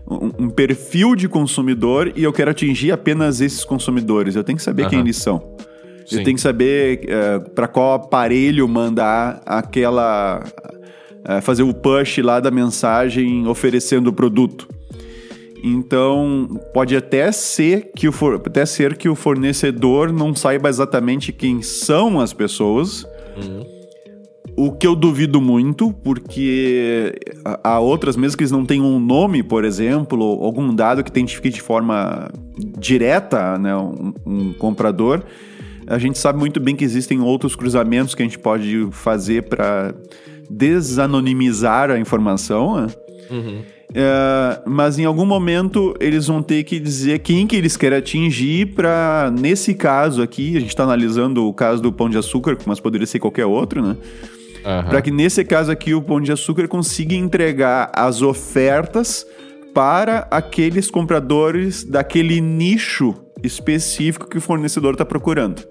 [0.10, 4.36] um, um, perfil de consumidor e eu quero atingir apenas esses consumidores.
[4.36, 4.90] Eu tenho que saber uhum.
[4.90, 5.56] quem eles são.
[6.06, 6.20] Sim.
[6.20, 10.42] Eu tenho que saber uh, eh, para qual aparelho mandar aquela.
[11.28, 14.70] Uh, fazer o push lá da mensagem oferecendo o produto.
[15.62, 21.34] Então, pode até ser que o for, até ser que o fornecedor não saiba exatamente
[21.34, 23.04] quem são as pessoas.
[23.36, 23.77] Uhum
[24.58, 27.14] o que eu duvido muito, porque
[27.64, 31.52] há outras, mesmo que eles não tenham um nome, por exemplo, algum dado que identifique
[31.52, 32.28] de forma
[32.80, 35.22] direta né, um, um comprador,
[35.86, 39.94] a gente sabe muito bem que existem outros cruzamentos que a gente pode fazer para
[40.50, 42.82] desanonimizar a informação.
[42.82, 42.88] Né?
[43.30, 43.62] Uhum.
[43.94, 48.74] É, mas em algum momento eles vão ter que dizer quem que eles querem atingir
[48.74, 52.80] para nesse caso aqui, a gente está analisando o caso do Pão de Açúcar, mas
[52.80, 53.96] poderia ser qualquer outro, né?
[54.66, 54.90] Uhum.
[54.90, 59.26] Para que nesse caso aqui o Pão de Açúcar consiga entregar as ofertas
[59.74, 65.64] para aqueles compradores daquele nicho específico que o fornecedor está procurando.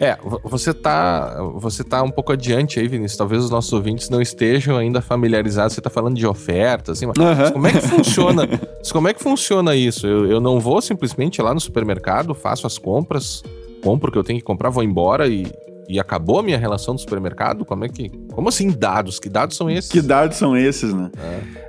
[0.00, 3.16] É, você tá, você tá um pouco adiante aí, Vinícius.
[3.16, 5.74] Talvez os nossos ouvintes não estejam ainda familiarizados.
[5.74, 7.52] Você tá falando de ofertas, assim, mas uhum.
[7.52, 8.48] como é que funciona?
[8.90, 10.06] como é que funciona isso?
[10.06, 13.44] Eu, eu não vou simplesmente lá no supermercado, faço as compras,
[13.82, 15.46] compro o que eu tenho que comprar, vou embora e,
[15.88, 17.64] e acabou a minha relação no supermercado?
[17.64, 18.08] Como é que.
[18.32, 19.18] Como assim dados?
[19.18, 19.90] Que dados são esses?
[19.90, 21.10] Que dados são esses, né?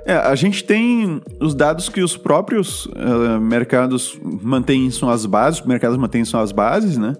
[0.06, 5.26] É, é a gente tem os dados que os próprios uh, mercados mantêm são as
[5.26, 7.14] bases, os mercados mantêm são as bases, né?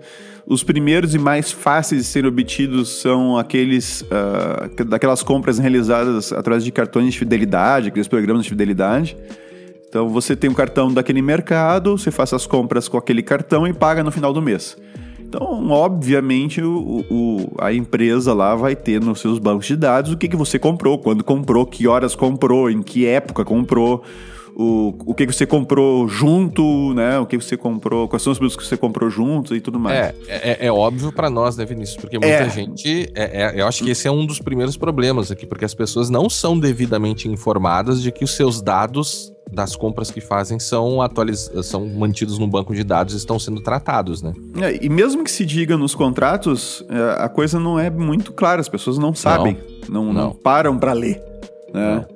[0.47, 6.63] Os primeiros e mais fáceis de serem obtidos são aqueles uh, daquelas compras realizadas através
[6.63, 9.17] de cartões de fidelidade, aqueles programas de fidelidade.
[9.89, 13.73] Então você tem um cartão daquele mercado, você faz as compras com aquele cartão e
[13.73, 14.77] paga no final do mês.
[15.35, 20.17] Então, obviamente, o, o, a empresa lá vai ter nos seus bancos de dados o
[20.17, 24.05] que, que você comprou, quando comprou, que horas comprou, em que época comprou,
[24.57, 27.19] o, o que, você comprou junto, né?
[27.19, 29.97] O que você comprou, quais são os produtos que você comprou juntos e tudo mais.
[29.97, 31.97] É, é, é óbvio para nós, né, Vinícius?
[31.97, 32.51] Porque muita é.
[32.51, 33.11] gente.
[33.15, 36.09] É, é, eu acho que esse é um dos primeiros problemas aqui, porque as pessoas
[36.09, 41.51] não são devidamente informadas de que os seus dados das compras que fazem são atualiz...
[41.63, 44.33] são mantidos no banco de dados e estão sendo tratados, né?
[44.61, 48.61] É, e mesmo que se diga nos contratos, é, a coisa não é muito clara,
[48.61, 50.23] as pessoas não sabem, não, não, não.
[50.27, 51.21] não param para ler,
[51.73, 52.07] né?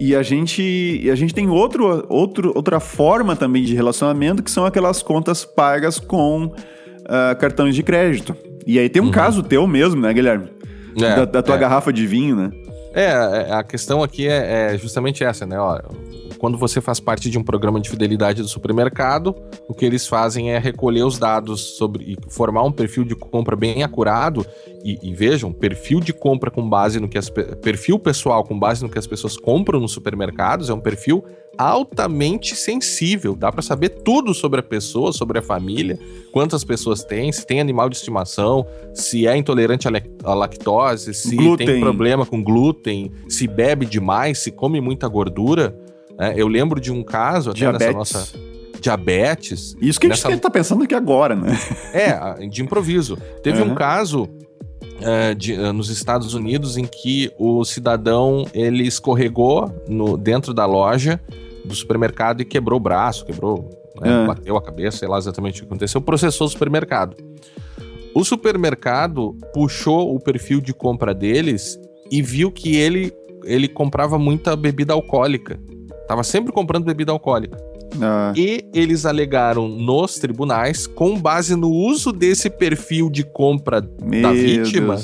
[0.00, 4.64] E a gente, a gente tem outro, outro, outra forma também de relacionamento, que são
[4.64, 8.36] aquelas contas pagas com uh, cartões de crédito.
[8.66, 9.10] E aí tem um uhum.
[9.10, 10.50] caso teu mesmo, né, Guilherme?
[10.96, 11.58] É, da, da, tua é.
[11.58, 12.50] garrafa de vinho, né?
[12.94, 13.12] É,
[13.52, 15.58] a questão aqui é, é justamente essa, né?
[15.58, 15.78] Ó,
[16.38, 19.34] quando você faz parte de um programa de fidelidade do supermercado,
[19.68, 23.56] o que eles fazem é recolher os dados sobre e formar um perfil de compra
[23.56, 24.46] bem acurado
[24.84, 28.82] e, e vejam, perfil de compra com base no que as perfil pessoal com base
[28.82, 31.24] no que as pessoas compram nos supermercados é um perfil
[31.58, 33.34] altamente sensível.
[33.34, 35.98] Dá para saber tudo sobre a pessoa, sobre a família,
[36.30, 41.66] quantas pessoas tem, se tem animal de estimação, se é intolerante à lactose, se glúten.
[41.66, 45.76] tem problema com glúten, se bebe demais, se come muita gordura.
[46.18, 47.94] É, eu lembro de um caso até Diabetes.
[47.94, 48.48] nossa
[48.80, 49.76] diabetes.
[49.80, 50.40] Isso que a gente nessa...
[50.40, 51.58] tá pensando aqui agora, né?
[51.92, 53.18] É, de improviso.
[53.42, 53.72] Teve uhum.
[53.72, 54.28] um caso
[55.00, 60.66] é, de, uh, nos Estados Unidos em que o cidadão ele escorregou no, dentro da
[60.66, 61.20] loja
[61.64, 63.68] do supermercado e quebrou o braço, quebrou,
[64.00, 64.26] né, uhum.
[64.26, 67.16] bateu a cabeça, sei lá exatamente o que aconteceu, processou o supermercado.
[68.14, 71.78] O supermercado puxou o perfil de compra deles
[72.10, 73.12] e viu que ele,
[73.44, 75.60] ele comprava muita bebida alcoólica.
[76.08, 77.58] Tava sempre comprando bebida alcoólica.
[78.00, 78.32] Ah.
[78.34, 84.32] E eles alegaram nos tribunais, com base no uso desse perfil de compra Meu da
[84.32, 84.96] vítima,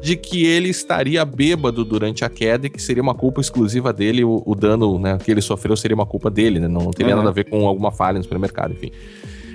[0.00, 4.22] de que ele estaria bêbado durante a queda e que seria uma culpa exclusiva dele,
[4.22, 6.68] o, o dano né, que ele sofreu seria uma culpa dele, né?
[6.68, 7.18] Não teria uhum.
[7.18, 8.92] nada a ver com alguma falha no supermercado, enfim.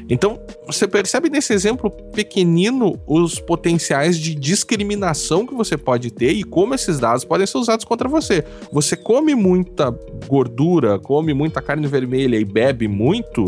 [0.09, 6.43] Então, você percebe nesse exemplo pequenino os potenciais de discriminação que você pode ter e
[6.43, 8.43] como esses dados podem ser usados contra você.
[8.71, 9.93] Você come muita
[10.27, 13.45] gordura, come muita carne vermelha e bebe muito,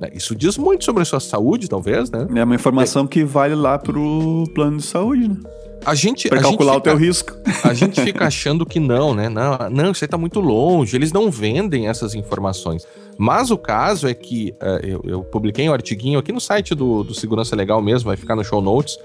[0.00, 0.10] né?
[0.14, 2.26] isso diz muito sobre a sua saúde, talvez, né?
[2.34, 3.08] É uma informação é.
[3.08, 5.36] que vale lá pro plano de saúde, né?
[5.84, 6.28] A gente.
[6.28, 7.32] Pra a calcular gente fica, o teu risco.
[7.64, 9.28] A gente fica achando que não, né?
[9.28, 10.94] Não, não, isso aí tá muito longe.
[10.94, 12.86] Eles não vendem essas informações.
[13.20, 17.04] Mas o caso é que uh, eu, eu, publiquei um artiguinho aqui no site do,
[17.04, 18.98] do Segurança Legal mesmo, vai ficar no show notes,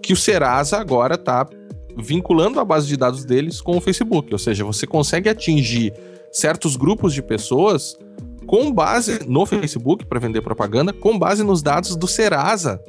[0.00, 1.44] que o Serasa agora está
[1.96, 4.32] vinculando a base de dados deles com o Facebook.
[4.32, 5.92] Ou seja, você consegue atingir
[6.30, 7.98] certos grupos de pessoas
[8.46, 12.80] com base no Facebook para vender propaganda, com base nos dados do Serasa.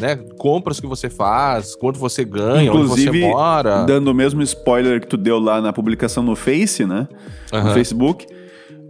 [0.00, 0.16] Né?
[0.38, 3.84] Compras que você faz, quanto você ganha, Inclusive, onde você mora.
[3.84, 7.06] Dando o mesmo spoiler que tu deu lá na publicação no Face, né?
[7.52, 7.62] Uhum.
[7.62, 8.26] No Facebook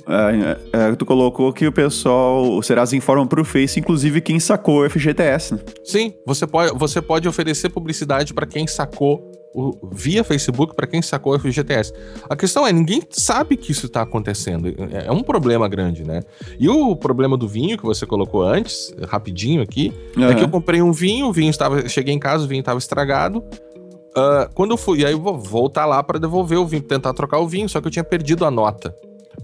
[0.09, 4.85] é, é, tu colocou que o pessoal, o Serasa informa pro Face, inclusive quem sacou
[4.85, 5.61] o FGTS, né?
[5.85, 11.03] Sim, você pode, você pode oferecer publicidade para quem sacou o, via Facebook para quem
[11.03, 11.93] sacou o FGTS.
[12.29, 14.69] A questão é, ninguém sabe que isso está acontecendo.
[14.69, 16.23] É, é um problema grande, né?
[16.59, 20.25] E o problema do vinho que você colocou antes, rapidinho aqui, uhum.
[20.25, 21.89] é que eu comprei um vinho, o vinho estava.
[21.89, 23.39] Cheguei em casa, o vinho estava estragado.
[23.39, 27.13] Uh, quando eu fui, e aí eu vou voltar lá para devolver o vinho, tentar
[27.13, 28.95] trocar o vinho, só que eu tinha perdido a nota.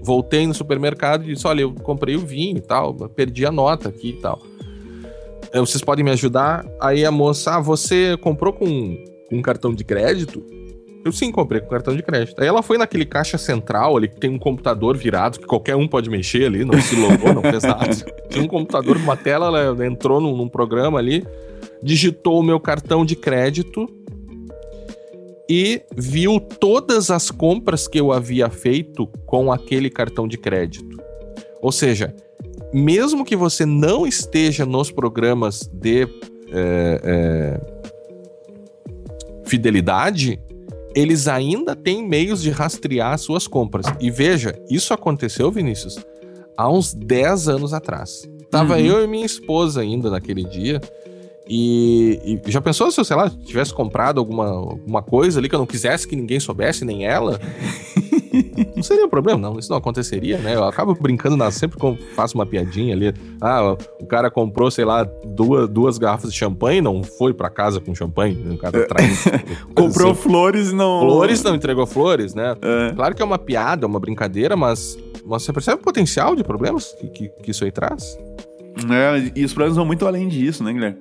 [0.03, 3.89] Voltei no supermercado e disse: Olha, eu comprei o vinho e tal, perdi a nota
[3.89, 4.41] aqui e tal.
[5.53, 6.67] Eh, vocês podem me ajudar?
[6.81, 8.97] Aí a moça, ah, você comprou com,
[9.29, 10.43] com um cartão de crédito?
[11.05, 12.41] Eu sim comprei com cartão de crédito.
[12.41, 15.87] Aí ela foi naquele caixa central ali que tem um computador virado que qualquer um
[15.87, 17.91] pode mexer ali, não se logou, não fez nada.
[18.31, 21.23] Tinha um computador, uma tela, ela entrou num, num programa ali,
[21.83, 23.87] digitou o meu cartão de crédito
[25.49, 30.97] e viu todas as compras que eu havia feito com aquele cartão de crédito.
[31.61, 32.15] Ou seja,
[32.73, 36.09] mesmo que você não esteja nos programas de
[36.53, 37.61] é, é,
[39.45, 40.41] fidelidade,
[40.95, 43.87] eles ainda têm meios de rastrear suas compras.
[44.01, 45.99] E veja, isso aconteceu, Vinícius,
[46.57, 48.29] há uns 10 anos atrás.
[48.51, 48.81] Tava uhum.
[48.81, 50.81] eu e minha esposa ainda naquele dia.
[51.49, 55.55] E, e, já pensou se eu, sei lá, tivesse comprado alguma, alguma coisa ali que
[55.55, 57.39] eu não quisesse que ninguém soubesse, nem ela?
[58.75, 59.59] não seria um problema, não.
[59.59, 60.55] Isso não aconteceria, né?
[60.55, 63.13] Eu acabo brincando na, sempre que faço uma piadinha ali.
[63.41, 67.79] Ah, o cara comprou, sei lá, duas, duas garrafas de champanhe, não foi para casa
[67.79, 68.37] com champanhe.
[68.37, 68.55] Né?
[68.55, 69.25] O cara traz.
[69.75, 70.23] comprou assim.
[70.23, 71.01] flores e não.
[71.01, 72.57] Flores não entregou flores, né?
[72.63, 72.93] É.
[72.95, 77.09] Claro que é uma piada, uma brincadeira, mas você percebe o potencial de problemas que,
[77.09, 78.19] que, que isso aí traz?
[78.77, 80.99] É, e os problemas vão muito além disso, né, Guilherme?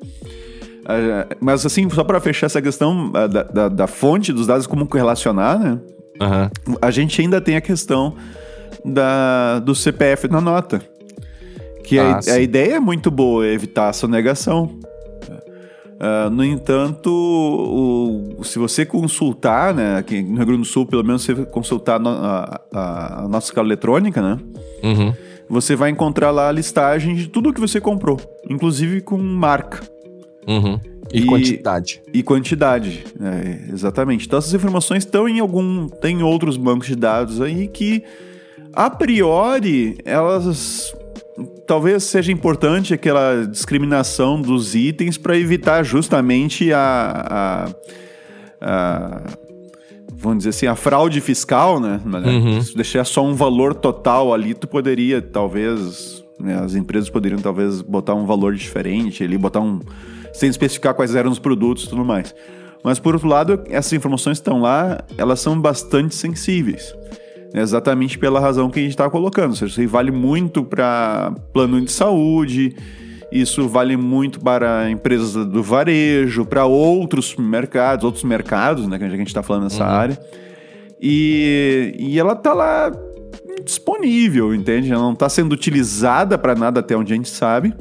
[0.83, 4.67] Uh, mas assim, só para fechar essa questão uh, da, da, da, fonte dos dados,
[4.67, 5.79] como correlacionar, né?
[6.21, 6.77] Uhum.
[6.81, 8.15] A gente ainda tem a questão
[8.83, 10.81] da, do CPF na nota.
[11.85, 14.77] Que ah, a, a, ideia é muito boa, é evitar a sonegação.
[15.93, 21.03] Uh, no entanto, o, se você consultar, né, aqui no Rio Grande do Sul, pelo
[21.03, 24.37] menos você consultar a, a, a nossa escala eletrônica, né?
[24.83, 25.13] Uhum.
[25.53, 29.81] Você vai encontrar lá a listagem de tudo que você comprou, inclusive com marca.
[30.47, 30.79] Uhum.
[31.13, 32.01] E, e, quantidade.
[32.11, 34.25] E quantidade, é, exatamente.
[34.25, 35.87] Então essas informações estão em algum.
[35.87, 38.03] tem outros bancos de dados aí que,
[38.73, 40.93] a priori, elas.
[41.67, 47.69] Talvez seja importante aquela discriminação dos itens para evitar justamente a,
[48.59, 49.21] a, a,
[50.23, 51.99] Vamos dizer assim, a fraude fiscal, né?
[52.05, 52.61] Uhum.
[52.61, 56.23] Se deixar só um valor total ali, tu poderia, talvez.
[56.39, 59.79] Né, as empresas poderiam talvez botar um valor diferente ali, botar um
[60.33, 62.33] sem especificar quais eram os produtos e tudo mais.
[62.83, 66.93] Mas por outro lado, essas informações estão lá, elas são bastante sensíveis.
[67.53, 69.51] Exatamente pela razão que a gente está colocando.
[69.51, 72.75] Ou seja, isso vale muito para plano de saúde,
[73.41, 79.09] isso vale muito para empresas do varejo, para outros mercados, outros mercados, né, que a
[79.09, 79.89] gente está falando nessa uhum.
[79.89, 80.19] área.
[81.01, 82.91] E, e ela está lá
[83.65, 84.91] disponível, entende?
[84.91, 87.73] Ela não está sendo utilizada para nada até onde a gente sabe.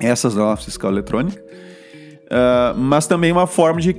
[0.00, 1.40] Essas da nossa fiscal eletrônica.
[1.40, 3.94] Uh, mas também uma forma de,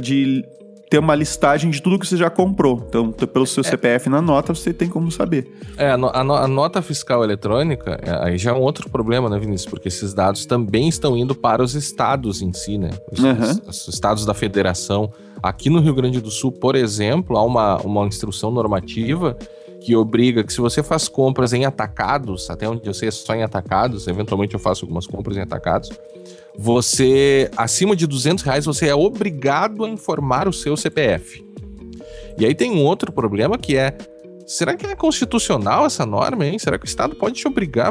[0.00, 0.44] de
[0.92, 2.84] ter uma listagem de tudo que você já comprou.
[2.86, 3.64] Então, pelo seu é.
[3.64, 5.50] CPF na nota, você tem como saber.
[5.78, 9.38] É, a, no, a, nota fiscal eletrônica, é, aí já é um outro problema, né,
[9.38, 9.70] Vinícius?
[9.70, 12.90] Porque esses dados também estão indo para os estados em si, né?
[13.10, 13.40] Os, uhum.
[13.66, 15.10] os, os estados da federação.
[15.42, 19.34] Aqui no Rio Grande do Sul, por exemplo, há uma, uma instrução normativa
[19.80, 23.34] que obriga que se você faz compras em atacados, até onde eu sei é só
[23.34, 25.90] em atacados, eventualmente eu faço algumas compras em atacados,
[26.58, 31.44] você, acima de 200 reais, você é obrigado a informar o seu CPF.
[32.38, 33.96] E aí tem um outro problema que é,
[34.46, 36.58] será que é constitucional essa norma, hein?
[36.58, 37.90] Será que o Estado pode te obrigar?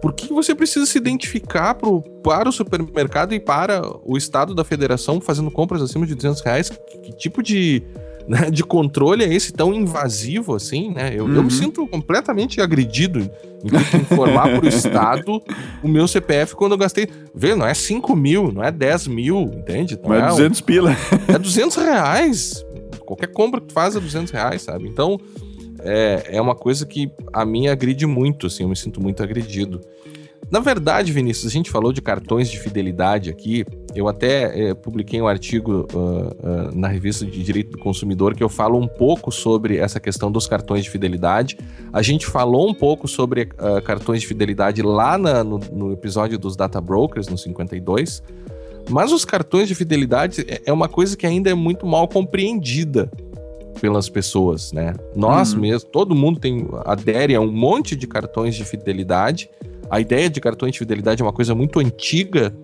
[0.00, 4.64] Por que você precisa se identificar pro, para o supermercado e para o Estado da
[4.64, 6.70] Federação fazendo compras acima de 200 reais?
[6.70, 7.82] Que, que tipo de
[8.28, 11.12] né, de controle é esse tão invasivo assim, né?
[11.14, 11.34] Eu, uhum.
[11.34, 13.20] eu me sinto completamente agredido
[13.64, 15.42] em ter que informar pro Estado
[15.82, 17.08] o meu CPF quando eu gastei.
[17.34, 19.98] Vê, não é 5 mil, não é 10 mil, entende?
[20.02, 20.94] Não, é 200 pila.
[21.26, 22.64] É 200 reais.
[23.04, 24.86] Qualquer compra que tu faz é 200 reais, sabe?
[24.86, 25.18] Então,
[25.80, 29.80] é, é uma coisa que a mim agride muito, assim, eu me sinto muito agredido.
[30.50, 33.64] Na verdade, Vinícius, a gente falou de cartões de fidelidade aqui.
[33.98, 38.44] Eu até é, publiquei um artigo uh, uh, na revista de Direito do Consumidor que
[38.44, 41.58] eu falo um pouco sobre essa questão dos cartões de fidelidade.
[41.92, 46.38] A gente falou um pouco sobre uh, cartões de fidelidade lá na, no, no, episódio
[46.38, 48.22] dos Data Brokers, no 52.
[48.88, 53.10] Mas os cartões de fidelidade é, é uma coisa que ainda é muito mal compreendida
[53.80, 54.94] pelas pessoas, né?
[55.16, 55.60] Nós uhum.
[55.60, 59.50] mesmos, todo mundo tem adere a um monte de cartões de fidelidade
[59.90, 62.54] a ideia de cartões de fidelidade é uma coisa muito antiga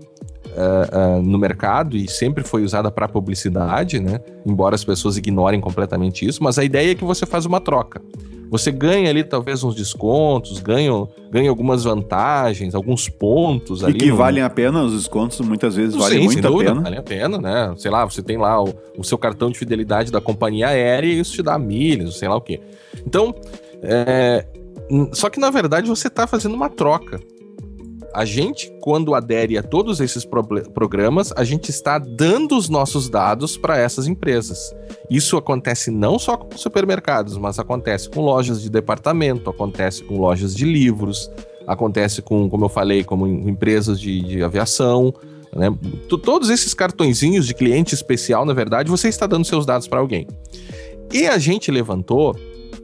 [0.55, 4.21] uh, uh, no mercado e sempre foi usada para publicidade, né?
[4.47, 8.01] Embora as pessoas ignorem completamente isso, mas a ideia é que você faz uma troca.
[8.51, 10.93] Você ganha ali talvez uns descontos, ganha,
[11.31, 13.95] ganha algumas vantagens, alguns pontos ali.
[13.95, 14.17] E que no...
[14.17, 16.83] valem a pena, os descontos muitas vezes valem Sim, muito a dúvida, pena.
[16.83, 17.75] Valem a pena, né?
[17.77, 21.19] Sei lá, você tem lá o, o seu cartão de fidelidade da companhia aérea e
[21.19, 22.61] isso te dá milhas, sei lá o quê.
[23.05, 23.35] Então,
[23.83, 24.47] é,
[25.13, 27.21] só que na verdade você está fazendo uma troca.
[28.15, 33.11] A gente, quando adere a todos esses pro programas, a gente está dando os nossos
[33.11, 34.73] dados para essas empresas.
[35.11, 40.55] Isso acontece não só com supermercados, mas acontece com lojas de departamento, acontece com lojas
[40.55, 41.29] de livros,
[41.67, 45.13] acontece com, como eu falei, como empresas de, de aviação.
[45.53, 45.77] Né?
[46.09, 50.29] Todos esses cartõezinhos de cliente especial, na verdade, você está dando seus dados para alguém.
[51.13, 52.37] E a gente levantou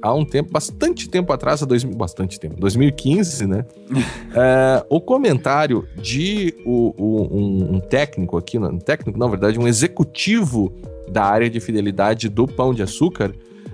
[0.02, 3.64] há um tempo, bastante tempo atrás, há dois, bastante tempo, 2015, né?
[4.34, 9.68] é, o comentário de o, o, um, um, técnico aqui, um técnico, na verdade, um
[9.68, 10.72] executivo
[11.10, 13.32] da área de fidelidade do Pão de Açúcar,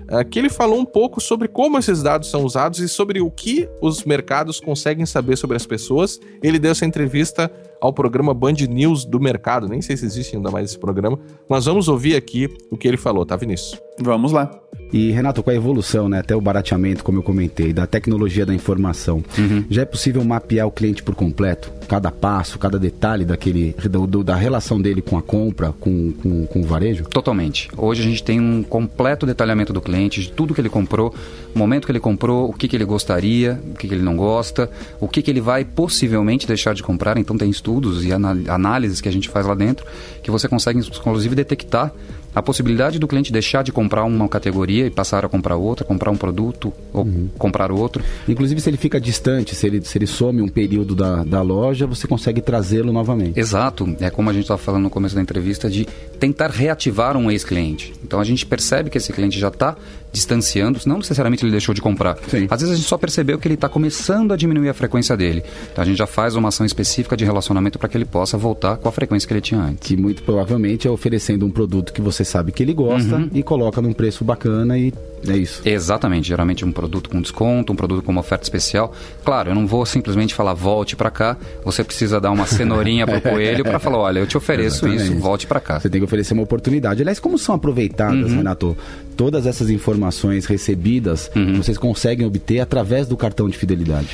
[0.09, 3.29] é, que ele falou um pouco sobre como esses dados são usados e sobre o
[3.29, 6.19] que os mercados conseguem saber sobre as pessoas.
[6.41, 10.51] Ele deu essa entrevista ao programa Band News do Mercado, nem sei se existe ainda
[10.51, 13.79] mais esse programa, mas vamos ouvir aqui o que ele falou, tá, Vinícius?
[13.99, 14.51] Vamos lá.
[14.93, 18.53] E, Renato, com a evolução, né, até o barateamento, como eu comentei, da tecnologia da
[18.53, 19.65] informação, uhum.
[19.69, 21.71] já é possível mapear o cliente por completo?
[21.89, 26.45] Cada passo, cada detalhe daquele, do, do, da relação dele com a compra, com, com,
[26.45, 27.03] com, o varejo?
[27.05, 27.69] Totalmente.
[27.75, 31.13] Hoje a gente tem um completo detalhamento do cliente, de tudo que ele comprou,
[31.57, 34.15] o momento que ele comprou, o que, que ele gostaria, o que, que ele não
[34.15, 37.17] gosta, o que, que ele vai possivelmente deixar de comprar.
[37.17, 39.85] Então tem estudos e análises que a gente faz lá dentro
[40.21, 41.91] que você consegue, inclusive, detectar
[42.37, 46.11] a possibilidade do cliente deixar de comprar uma categoria e passar a comprar outra, comprar
[46.11, 47.29] um produto ou uhum.
[47.35, 48.03] comprar outro.
[48.27, 51.87] Inclusive, se ele fica distante, se ele, se ele some um período da, da loja,
[51.87, 53.39] você consegue trazê-lo novamente.
[53.39, 53.97] Exato.
[53.99, 55.87] É como a gente estava falando no começo da entrevista, de
[56.19, 57.91] tentar reativar um ex-cliente.
[58.03, 59.75] Então, a gente percebe que esse cliente já está
[60.11, 62.17] distanciando, não necessariamente ele deixou de comprar.
[62.27, 62.47] Sim.
[62.49, 65.43] Às vezes a gente só percebeu que ele está começando a diminuir a frequência dele.
[65.71, 68.77] Então a gente já faz uma ação específica de relacionamento para que ele possa voltar
[68.77, 69.87] com a frequência que ele tinha antes.
[69.87, 73.29] Que muito provavelmente é oferecendo um produto que você sabe que ele gosta uhum.
[73.33, 74.93] e coloca num preço bacana e
[75.33, 75.61] é isso.
[75.65, 76.27] Exatamente.
[76.27, 78.93] Geralmente um produto com desconto, um produto com uma oferta especial.
[79.23, 81.37] Claro, eu não vou simplesmente falar volte para cá.
[81.63, 85.13] Você precisa dar uma cenourinha pro coelho para falar, olha, eu te ofereço Exatamente.
[85.13, 85.79] isso, volte para cá.
[85.79, 87.01] Você tem que oferecer uma oportunidade.
[87.01, 88.37] Aliás, como são aproveitadas, uhum.
[88.37, 88.77] Renato,
[89.15, 91.57] todas essas informações recebidas, uhum.
[91.57, 94.09] vocês conseguem obter através do cartão de fidelidade?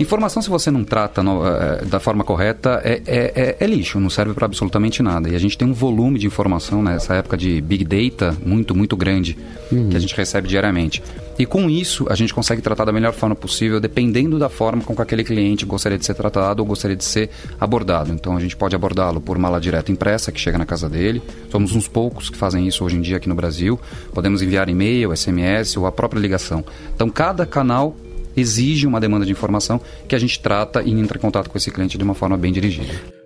[0.00, 3.98] Informação, se você não trata no, uh, da forma correta, é, é, é, é lixo,
[3.98, 5.28] não serve para absolutamente nada.
[5.28, 8.96] E a gente tem um volume de informação nessa época de Big Data muito, muito
[8.96, 9.36] grande
[9.72, 9.88] uhum.
[9.88, 11.02] que a gente recebe diariamente.
[11.38, 14.94] E com isso, a gente consegue tratar da melhor forma possível, dependendo da forma com
[14.94, 17.30] que aquele cliente gostaria de ser tratado ou gostaria de ser
[17.60, 18.12] abordado.
[18.12, 21.22] Então, a gente pode abordá-lo por mala direta impressa, que chega na casa dele.
[21.50, 23.78] Somos uns poucos que fazem isso hoje em dia aqui no Brasil.
[24.12, 26.64] Podemos enviar e-mail, SMS ou a própria ligação.
[26.94, 27.96] Então, cada canal
[28.36, 31.70] exige uma demanda de informação que a gente trata e entra em contato com esse
[31.70, 33.17] cliente de uma forma bem dirigida.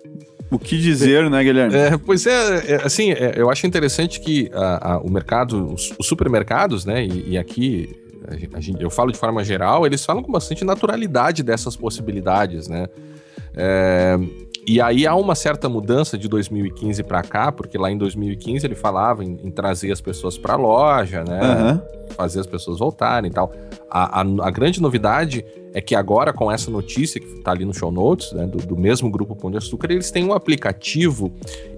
[0.53, 1.75] O que dizer, né, Guilherme?
[1.75, 5.91] É, pois é, é assim, é, eu acho interessante que a, a, o mercado, os,
[5.97, 7.89] os, supermercados, né, e, e aqui
[8.53, 12.87] a gente, eu falo de forma geral, eles falam com bastante naturalidade dessas possibilidades, né?
[13.55, 14.17] É,
[14.65, 18.75] e aí há uma certa mudança de 2015 para cá, porque lá em 2015 ele
[18.75, 21.41] falava em, em trazer as pessoas para a loja, né?
[21.41, 21.81] Uhum.
[22.15, 23.51] Fazer as pessoas voltarem e tal.
[23.89, 25.43] A, a, a, grande novidade
[25.73, 28.77] é que agora, com essa notícia que está ali no show notes, né, do, do,
[28.77, 31.33] mesmo grupo Pão de Açúcar, eles têm um aplicativo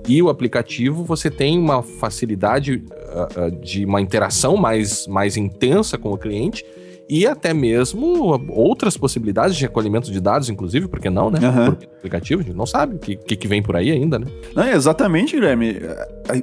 [0.07, 5.97] e o aplicativo você tem uma facilidade uh, uh, de uma interação mais, mais intensa
[5.97, 6.63] com o cliente
[7.09, 11.39] e até mesmo outras possibilidades de recolhimento de dados, inclusive, porque não, né?
[11.39, 11.65] Uhum.
[11.67, 14.27] Porque aplicativo, a gente não sabe o que, que, vem por aí ainda, né?
[14.55, 15.77] Não, exatamente, Guilherme.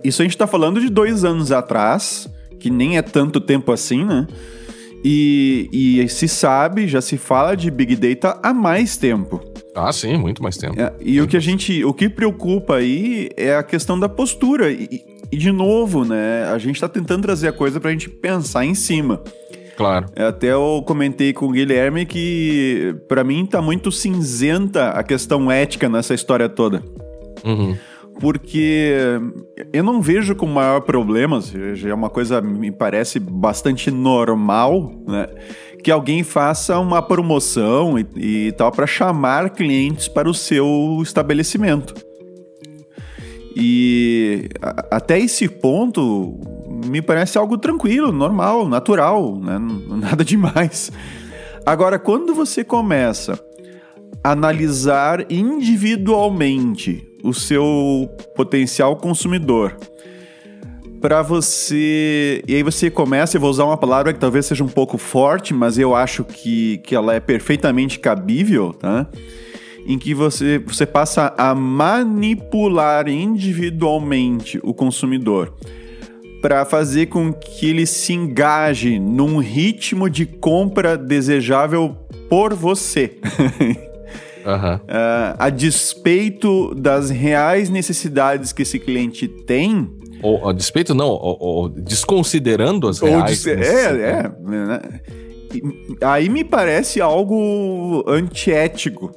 [0.04, 2.28] Isso a gente tá falando de dois anos atrás,
[2.60, 4.26] que nem é tanto tempo assim, né?
[5.04, 9.40] E, e se sabe, já se fala de Big Data há mais tempo.
[9.74, 10.80] Ah, sim, muito mais tempo.
[10.80, 14.70] É, e o que a gente, o que preocupa aí é a questão da postura.
[14.70, 15.02] E,
[15.32, 18.64] e de novo, né, a gente está tentando trazer a coisa para a gente pensar
[18.64, 19.20] em cima.
[19.83, 20.07] Claro.
[20.14, 25.51] É, até eu comentei com o Guilherme que, para mim, tá muito cinzenta a questão
[25.51, 26.80] ética nessa história toda.
[27.45, 27.76] Uhum.
[28.20, 28.95] Porque
[29.72, 31.41] eu não vejo com maior problema,
[31.74, 35.26] já é uma coisa, me parece, bastante normal, né?
[35.83, 38.07] Que alguém faça uma promoção e,
[38.47, 41.93] e tal para chamar clientes para o seu estabelecimento.
[43.57, 46.39] E a, até esse ponto,
[46.85, 49.59] me parece algo tranquilo, normal, natural, né?
[49.89, 50.91] nada demais.
[51.64, 53.39] Agora, quando você começa
[54.22, 59.76] a analisar individualmente o seu potencial consumidor,
[61.03, 62.43] para você.
[62.47, 65.53] E aí você começa, eu vou usar uma palavra que talvez seja um pouco forte,
[65.53, 69.09] mas eu acho que, que ela é perfeitamente cabível, tá?
[69.85, 75.53] Em que você, você passa a manipular individualmente o consumidor
[76.43, 81.97] para fazer com que ele se engaje num ritmo de compra desejável
[82.28, 83.18] por você.
[84.45, 84.74] Uhum.
[84.74, 89.88] Uh, a despeito das reais necessidades que esse cliente tem.
[90.20, 93.47] Ou a despeito não, ou, ou desconsiderando as reais.
[93.47, 94.32] Ou é, é.
[94.40, 94.80] Né?
[96.01, 99.12] Aí me parece algo antiético.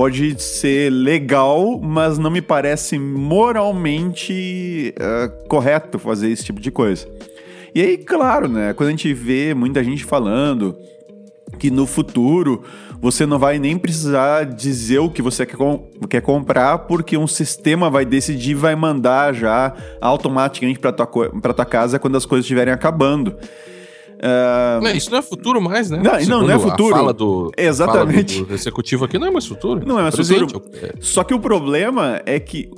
[0.00, 7.06] Pode ser legal, mas não me parece moralmente uh, correto fazer esse tipo de coisa.
[7.74, 8.72] E aí, claro, né?
[8.72, 10.74] Quando a gente vê muita gente falando
[11.58, 12.64] que no futuro
[12.98, 17.26] você não vai nem precisar dizer o que você quer, com, quer comprar, porque um
[17.26, 22.72] sistema vai decidir vai mandar já automaticamente para tua, tua casa quando as coisas estiverem
[22.72, 23.36] acabando.
[24.20, 24.82] Uh...
[24.82, 25.98] Não, isso não é futuro mais, né?
[26.02, 26.94] Não, não, não é futuro.
[26.94, 28.34] A fala do, Exatamente.
[28.34, 29.82] Fala do executivo aqui não é mais futuro.
[29.86, 30.52] Não é mais Presente.
[30.52, 30.64] futuro.
[31.00, 32.70] Só que o problema é que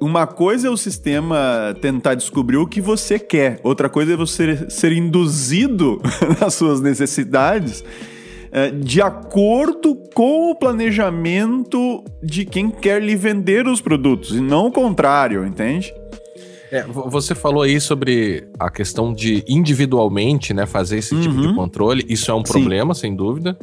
[0.00, 4.70] uma coisa é o sistema tentar descobrir o que você quer, outra coisa é você
[4.70, 6.00] ser induzido
[6.40, 7.84] nas suas necessidades
[8.56, 14.66] é, de acordo com o planejamento de quem quer lhe vender os produtos, e não
[14.66, 15.92] o contrário, entende?
[16.74, 21.20] É, você falou aí sobre a questão de individualmente né, fazer esse uhum.
[21.20, 21.54] tipo de uhum.
[21.54, 22.04] controle.
[22.08, 23.02] Isso é um problema, Sim.
[23.02, 23.56] sem dúvida.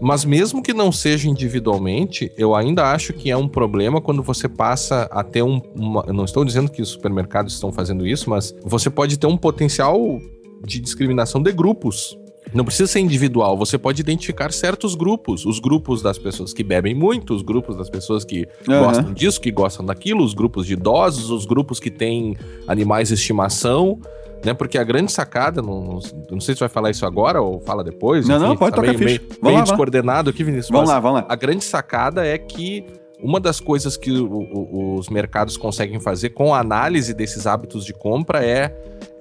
[0.00, 4.48] Mas mesmo que não seja individualmente, eu ainda acho que é um problema quando você
[4.48, 5.60] passa a ter um.
[5.74, 9.36] Uma, não estou dizendo que os supermercados estão fazendo isso, mas você pode ter um
[9.36, 10.20] potencial
[10.64, 12.16] de discriminação de grupos.
[12.54, 15.46] Não precisa ser individual, você pode identificar certos grupos.
[15.46, 18.80] Os grupos das pessoas que bebem muito, os grupos das pessoas que uhum.
[18.80, 22.36] gostam disso, que gostam daquilo, os grupos de idosos, os grupos que têm
[22.66, 23.98] animais de estimação
[24.44, 24.52] né?
[24.52, 26.00] Porque a grande sacada, não,
[26.30, 28.26] não sei se vai falar isso agora ou fala depois.
[28.26, 30.70] Não, enfim, não, pode tá tocar meio, meio, meio lá, descoordenado aqui, Vinícius.
[30.70, 31.26] Vamos lá, vamos lá.
[31.28, 32.84] A grande sacada é que
[33.22, 37.84] uma das coisas que o, o, os mercados conseguem fazer com a análise desses hábitos
[37.84, 38.74] de compra é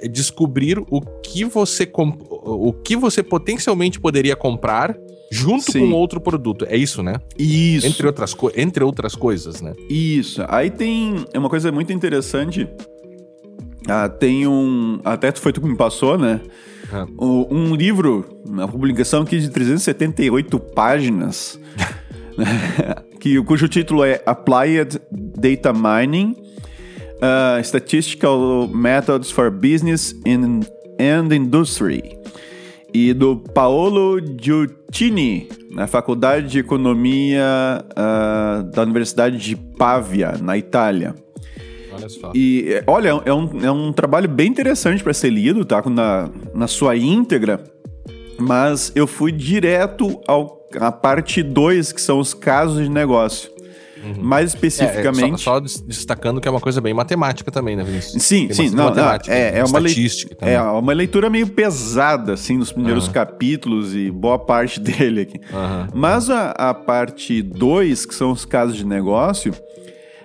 [0.09, 4.97] descobrir o que você o que você potencialmente poderia comprar
[5.31, 5.79] junto Sim.
[5.79, 6.65] com outro produto.
[6.67, 7.15] É isso, né?
[7.37, 7.87] Isso.
[7.87, 9.73] Entre outras, entre outras coisas, né?
[9.89, 10.43] Isso.
[10.47, 12.67] Aí tem é uma coisa muito interessante
[13.87, 14.99] ah, tem um.
[15.03, 16.39] Até foi tu que me passou, né?
[16.93, 17.05] É.
[17.19, 21.59] Um livro, uma publicação aqui de 378 páginas,
[23.19, 26.35] que, cujo título é Applied Data Mining
[27.21, 30.61] uh, Statistical Methods for Business in,
[30.99, 32.17] and Industry.
[32.93, 41.15] E do Paolo Giuccini, na Faculdade de Economia uh, da Universidade de Pavia, na Itália.
[41.93, 42.33] Olha só.
[42.35, 45.81] E olha, é um, é um trabalho bem interessante para ser lido, tá?
[45.89, 47.63] Na, na sua íntegra.
[48.37, 53.51] Mas eu fui direto ao, à parte 2, que são os casos de negócio.
[54.03, 54.23] Uhum.
[54.23, 55.35] Mais especificamente.
[55.35, 58.23] É, só, só, destacando que é uma coisa bem matemática também, né, Vinícius?
[58.23, 58.75] Sim, Tem sim.
[58.75, 60.55] Não, não, é, é, uma estatística também.
[60.55, 63.13] é uma leitura meio pesada, assim, nos primeiros uhum.
[63.13, 65.37] capítulos e boa parte dele aqui.
[65.37, 65.87] Uhum.
[65.93, 69.53] Mas a, a parte 2, que são os casos de negócio,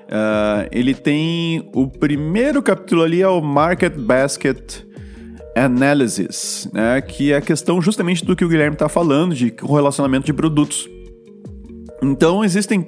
[0.07, 4.86] Uh, ele tem o primeiro capítulo ali é o Market Basket
[5.57, 10.27] Analysis, né, que é a questão justamente do que o Guilherme está falando de correlacionamento
[10.27, 10.87] de produtos.
[12.03, 12.87] Então existem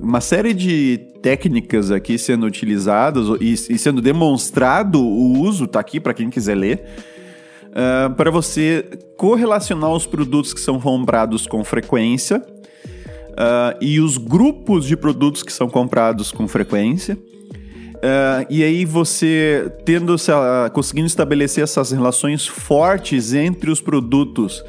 [0.00, 6.00] uma série de técnicas aqui sendo utilizadas e, e sendo demonstrado o uso, tá aqui
[6.00, 6.84] para quem quiser ler,
[7.66, 8.88] uh, para você
[9.18, 15.52] correlacionar os produtos que são comprados com frequência uh, e os grupos de produtos que
[15.52, 17.18] são comprados com frequência.
[17.96, 24.64] Uh, e aí você tendo uh, conseguindo estabelecer essas relações fortes entre os produtos,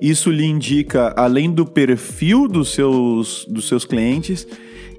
[0.00, 4.46] isso lhe indica, além do perfil dos seus, dos seus clientes,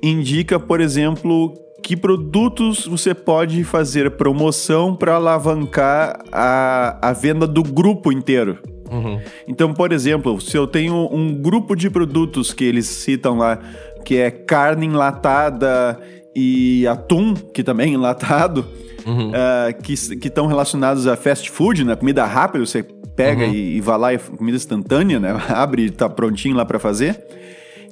[0.02, 7.64] indica, por exemplo, que produtos você pode fazer promoção para alavancar a, a venda do
[7.64, 8.60] grupo inteiro.
[8.92, 9.20] Uhum.
[9.48, 13.58] Então, por exemplo, se eu tenho um grupo de produtos que eles citam lá,
[14.04, 16.00] que é carne enlatada
[16.36, 18.66] e atum, que também é enlatado,
[19.06, 19.30] uhum.
[19.30, 21.96] uh, que estão relacionados a fast food, né?
[21.96, 22.84] Comida rápida, você
[23.16, 23.54] pega uhum.
[23.54, 25.38] e, e vai lá, e comida instantânea, né?
[25.50, 27.22] Abre e tá prontinho lá para fazer.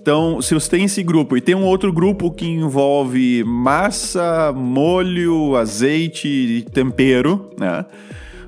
[0.02, 5.56] Então, se você tem esse grupo e tem um outro grupo que envolve massa, molho,
[5.56, 7.86] azeite e tempero, né?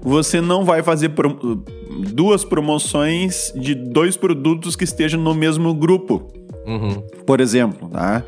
[0.01, 1.63] Você não vai fazer pro
[2.13, 6.31] duas promoções de dois produtos que estejam no mesmo grupo.
[6.65, 7.03] Uhum.
[7.25, 8.23] Por exemplo, tá?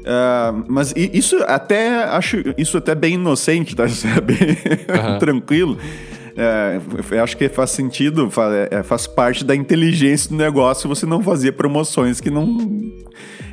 [0.00, 3.84] Uh, mas isso até acho isso até bem inocente, tá?
[3.86, 5.18] Isso é bem uhum.
[5.18, 5.78] tranquilo.
[6.36, 6.80] É,
[7.10, 11.22] eu acho que faz sentido, faz, é, faz, parte da inteligência do negócio você não
[11.22, 12.56] fazer promoções que não,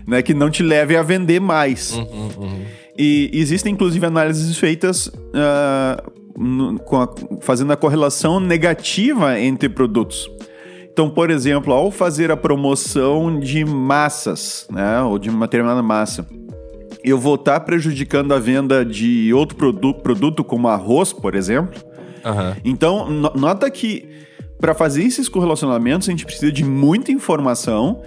[0.08, 1.94] né, que não te levem a vender mais.
[1.94, 2.62] Uhum, uhum.
[2.98, 10.30] E existem inclusive análises feitas uh, no, a, fazendo a correlação negativa entre produtos.
[10.98, 16.28] Então, por exemplo, ao fazer a promoção de massas, né, ou de uma determinada massa,
[17.04, 21.80] eu vou estar tá prejudicando a venda de outro produ produto, como arroz, por exemplo.
[22.26, 22.56] Uhum.
[22.66, 24.10] Então, no nota que
[24.60, 28.02] para fazer esses correlacionamentos a gente precisa de muita informação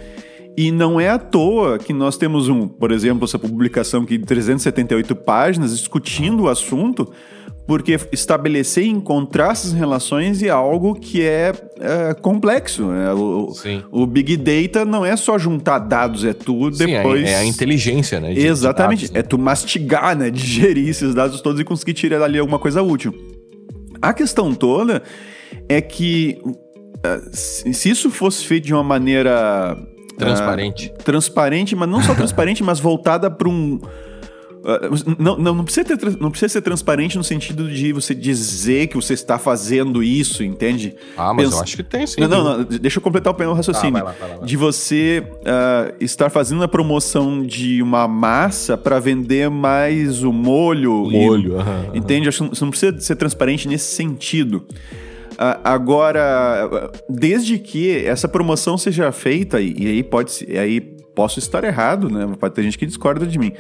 [0.57, 4.25] e não é à toa que nós temos um, por exemplo, essa publicação aqui de
[4.25, 7.09] 378 páginas discutindo o assunto,
[7.71, 12.91] porque estabelecer e encontrar essas relações é algo que é, é complexo.
[12.91, 13.53] É, o,
[13.93, 17.29] o, Big Data não é só juntar dados, é tu Sim, é, depois.
[17.29, 18.35] É, a inteligência, né?
[18.35, 19.03] De, Exatamente.
[19.03, 19.21] De dados, né?
[19.21, 20.31] É tu mastigar, né?
[20.31, 23.15] Digerir esses dados todos e conseguir tirar dali alguma coisa útil.
[24.03, 25.01] A questão toda
[25.69, 26.43] é que
[27.05, 29.79] eh, se isso fosse feito de uma maneira
[30.19, 33.79] transparente, uh, transparente, mas não só transparente, mas voltada para um
[35.19, 38.97] não, não, não, precisa ter, não precisa ser transparente no sentido de você dizer que
[38.97, 40.95] você está fazendo isso, entende?
[41.17, 41.57] Ah, mas Pensa...
[41.57, 42.21] eu acho que tem sim.
[42.21, 43.99] Não, não, não deixa eu completar o raciocínio.
[43.99, 44.47] Ah, vai lá, vai lá, vai lá.
[44.47, 51.05] De você uh, estar fazendo a promoção de uma massa para vender mais o molho.
[51.05, 52.29] O molho, e, aham, Entende?
[52.29, 54.67] Acho que você não precisa ser transparente nesse sentido.
[55.33, 60.81] Uh, agora, desde que essa promoção seja feita, e, e aí pode e aí
[61.15, 62.31] posso estar errado, né?
[62.39, 63.55] Pode ter gente que discorda de mim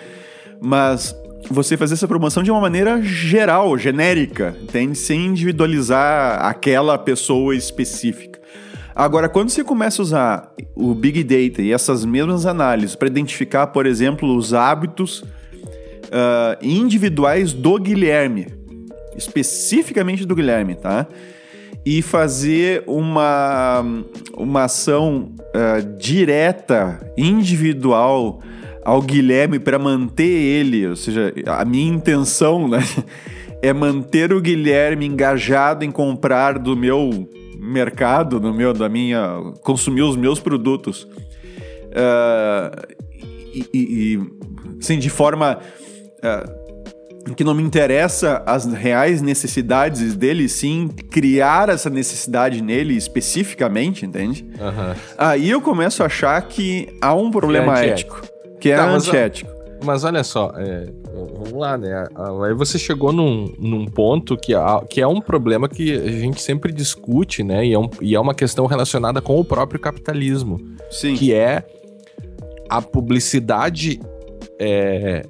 [0.60, 1.14] mas
[1.48, 4.96] você fazer essa promoção de uma maneira geral, genérica, entende?
[4.96, 8.38] Sem individualizar aquela pessoa específica.
[8.94, 13.68] Agora, quando você começa a usar o Big Data e essas mesmas análises para identificar,
[13.68, 18.48] por exemplo, os hábitos uh, individuais do Guilherme,
[19.16, 21.06] especificamente do Guilherme, tá?
[21.86, 23.82] E fazer uma,
[24.36, 28.42] uma ação uh, direta, individual,
[28.84, 32.80] ao Guilherme para manter ele, ou seja, a minha intenção, né,
[33.62, 37.28] é manter o Guilherme engajado em comprar do meu
[37.58, 41.02] mercado, no meu, da minha, consumir os meus produtos,
[41.92, 42.96] uh,
[43.52, 43.78] e, e,
[44.14, 44.20] e
[44.78, 45.58] assim, de forma
[46.18, 54.06] uh, que não me interessa as reais necessidades dele, sim criar essa necessidade nele especificamente,
[54.06, 54.44] entende?
[54.58, 54.94] Uhum.
[55.18, 58.22] Aí eu começo a achar que há um problema é ético.
[58.60, 59.50] Que é tá, antiético.
[59.50, 62.06] Mas, mas olha só, é, vamos lá, né?
[62.44, 64.52] Aí você chegou num, num ponto que,
[64.88, 67.64] que é um problema que a gente sempre discute, né?
[67.66, 70.60] E é, um, e é uma questão relacionada com o próprio capitalismo.
[70.90, 71.14] Sim.
[71.14, 71.64] Que é
[72.68, 74.00] a publicidade
[74.58, 75.24] é,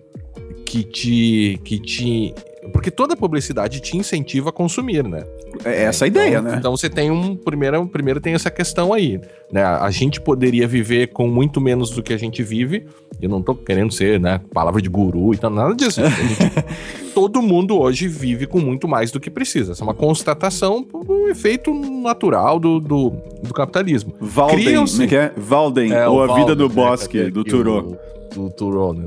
[0.67, 1.61] que te.
[1.65, 2.35] que te.
[2.73, 5.25] Porque toda publicidade te incentiva a consumir, né?
[5.65, 6.57] É essa a ideia, então, né?
[6.59, 7.35] Então você tem um.
[7.35, 9.21] Primeiro, primeiro tem essa questão aí.
[9.51, 9.65] Né?
[9.65, 12.87] A gente poderia viver com muito menos do que a gente vive.
[13.21, 16.01] Eu não tô querendo ser, né, palavra de guru e tal, nada disso.
[16.01, 19.73] Gente, todo mundo hoje vive com muito mais do que precisa.
[19.73, 23.11] Essa é uma constatação do efeito natural do, do,
[23.43, 24.15] do capitalismo.
[24.21, 25.33] Valden, como é que é?
[25.37, 27.97] Valden, é, ou A Valden, Vida do né, Bosque, é, do Turô.
[28.35, 29.07] Do Turô, né?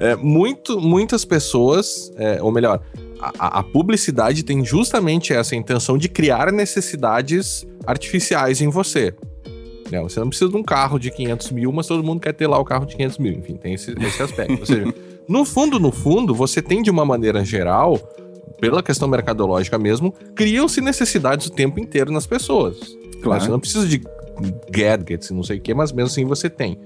[0.00, 2.80] É, muito, muitas pessoas, é, ou melhor,
[3.20, 9.14] a, a, publicidade tem justamente essa intenção de criar necessidades artificiais em você.
[9.90, 10.00] Né?
[10.02, 12.58] Você não precisa de um carro de 500 mil, mas todo mundo quer ter lá
[12.58, 13.32] o carro de 500 mil.
[13.32, 14.58] Enfim, tem esse, esse aspecto.
[14.60, 14.92] Ou seja,
[15.28, 17.96] no fundo, no fundo, você tem de uma maneira geral,
[18.60, 22.96] pela questão mercadológica mesmo, criam-se necessidades o tempo inteiro nas pessoas.
[23.22, 23.42] Claro.
[23.42, 24.02] Você não precisa de
[24.70, 26.78] gadgets e não sei o que, mas mesmo assim você tem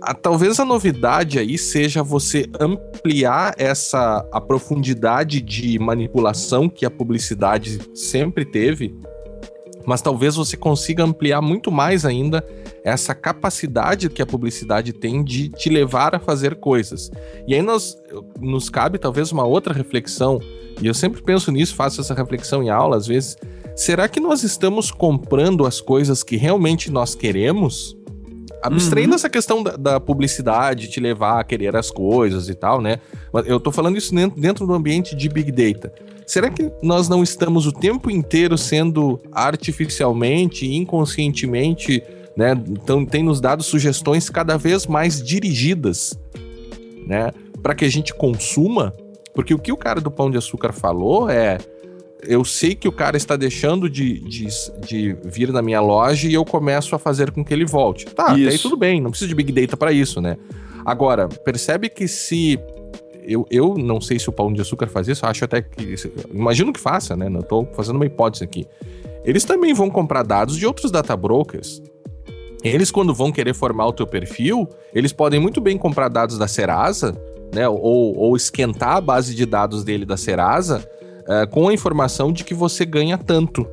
[0.00, 6.90] a, talvez a novidade aí seja você ampliar essa a profundidade de manipulação que a
[6.90, 8.94] publicidade sempre teve,
[9.86, 12.44] mas talvez você consiga ampliar muito mais ainda
[12.84, 17.10] essa capacidade que a publicidade tem de te levar a fazer coisas.
[17.46, 17.96] E aí nós,
[18.38, 20.38] nos cabe talvez uma outra reflexão,
[20.80, 23.36] e eu sempre penso nisso, faço essa reflexão em aula às vezes.
[23.76, 27.96] Será que nós estamos comprando as coisas que realmente nós queremos?
[28.62, 29.14] Abstraindo uhum.
[29.14, 33.00] essa questão da, da, publicidade te levar a querer as coisas e tal, né?
[33.46, 35.90] Eu tô falando isso dentro do ambiente de Big Data.
[36.30, 42.00] Será que nós não estamos o tempo inteiro sendo artificialmente, inconscientemente,
[42.36, 42.52] né?
[42.68, 46.16] Então, tem nos dado sugestões cada vez mais dirigidas,
[47.04, 47.32] né?
[47.60, 48.94] Para que a gente consuma?
[49.34, 51.58] Porque o que o cara do Pão de Açúcar falou é
[52.22, 54.46] eu sei que o cara está deixando de, de,
[54.86, 58.06] de, vir na minha loja e eu começo a fazer com que ele volte.
[58.06, 58.46] Tá, isso.
[58.46, 60.36] até aí tudo bem, não precisa de Big Data para isso, né?
[60.86, 62.56] Agora, percebe que se.
[63.24, 65.94] Eu, eu não sei se o Pão de Açúcar faz isso, acho até que.
[66.32, 67.28] Imagino que faça, né?
[67.28, 68.66] Não tô fazendo uma hipótese aqui.
[69.24, 71.82] Eles também vão comprar dados de outros data brokers.
[72.62, 76.46] Eles, quando vão querer formar o teu perfil, eles podem muito bem comprar dados da
[76.46, 77.16] Serasa,
[77.54, 77.68] né?
[77.68, 80.86] Ou, ou esquentar a base de dados dele da Serasa
[81.22, 83.66] uh, com a informação de que você ganha tanto.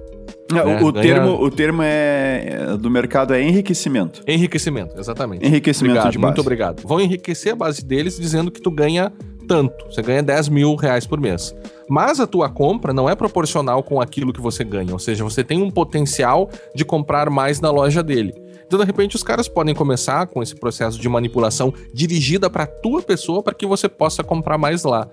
[0.52, 0.82] Não, né?
[0.82, 1.04] o, ganha...
[1.06, 4.22] termo, o termo é, é, do mercado é enriquecimento.
[4.26, 5.45] Enriquecimento, exatamente.
[5.45, 6.30] Enriquecimento obrigado, de base.
[6.30, 6.88] Muito obrigado.
[6.88, 9.12] Vão enriquecer a base deles dizendo que tu ganha
[9.48, 9.86] tanto.
[9.86, 11.56] Você ganha 10 mil reais por mês.
[11.89, 14.91] Mas a tua compra não é proporcional com aquilo que você ganha.
[14.91, 18.34] Ou seja, você tem um potencial de comprar mais na loja dele.
[18.68, 23.02] Então, de repente, os caras podem começar com esse processo de manipulação dirigida para tua
[23.02, 25.08] pessoa para que você possa comprar mais lá.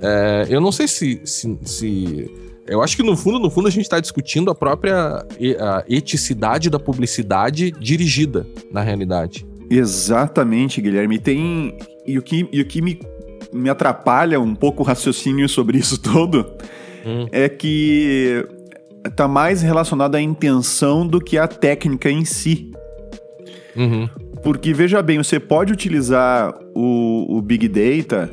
[0.00, 2.30] É, eu não sei se, se, se,
[2.66, 5.26] Eu acho que no fundo, no fundo, a gente está discutindo a própria
[5.60, 9.46] a eticidade da publicidade dirigida, na realidade.
[9.68, 11.18] Exatamente, Guilherme.
[11.18, 11.76] Tem.
[12.06, 12.98] E o que, e o que me,
[13.52, 16.46] me atrapalha um pouco o raciocínio sobre isso todo
[17.04, 17.26] hum.
[17.32, 18.46] é que
[19.16, 22.72] tá mais relacionado à intenção do que à técnica em si.
[23.76, 24.08] Uhum.
[24.42, 28.30] Porque, veja bem, você pode utilizar o, o Big Data,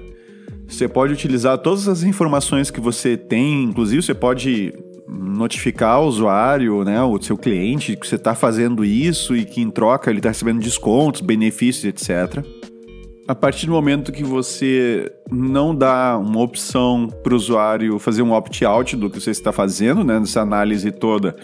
[0.68, 4.74] você pode utilizar todas as informações que você tem, inclusive você pode
[5.07, 9.70] notificar o usuário, né, o seu cliente, que você está fazendo isso e que em
[9.70, 12.43] troca ele está recebendo descontos, benefícios, etc.
[13.28, 18.32] A partir do momento que você não dá uma opção para o usuário fazer um
[18.32, 21.36] opt-out do que você está fazendo, né, nessa análise toda,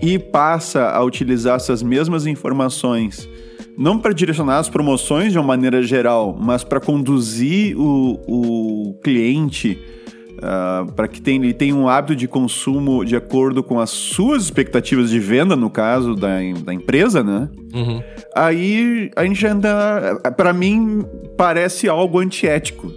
[0.00, 3.28] e passa a utilizar essas mesmas informações
[3.78, 9.78] não para direcionar as promoções de uma maneira geral, mas para conduzir o, o cliente
[10.42, 15.10] uh, para que ele tenha um hábito de consumo de acordo com as suas expectativas
[15.10, 17.48] de venda, no caso da, da empresa, né?
[17.72, 18.02] Uhum.
[18.34, 20.20] Aí a gente anda.
[20.36, 21.04] Para mim,
[21.36, 22.92] parece algo antiético.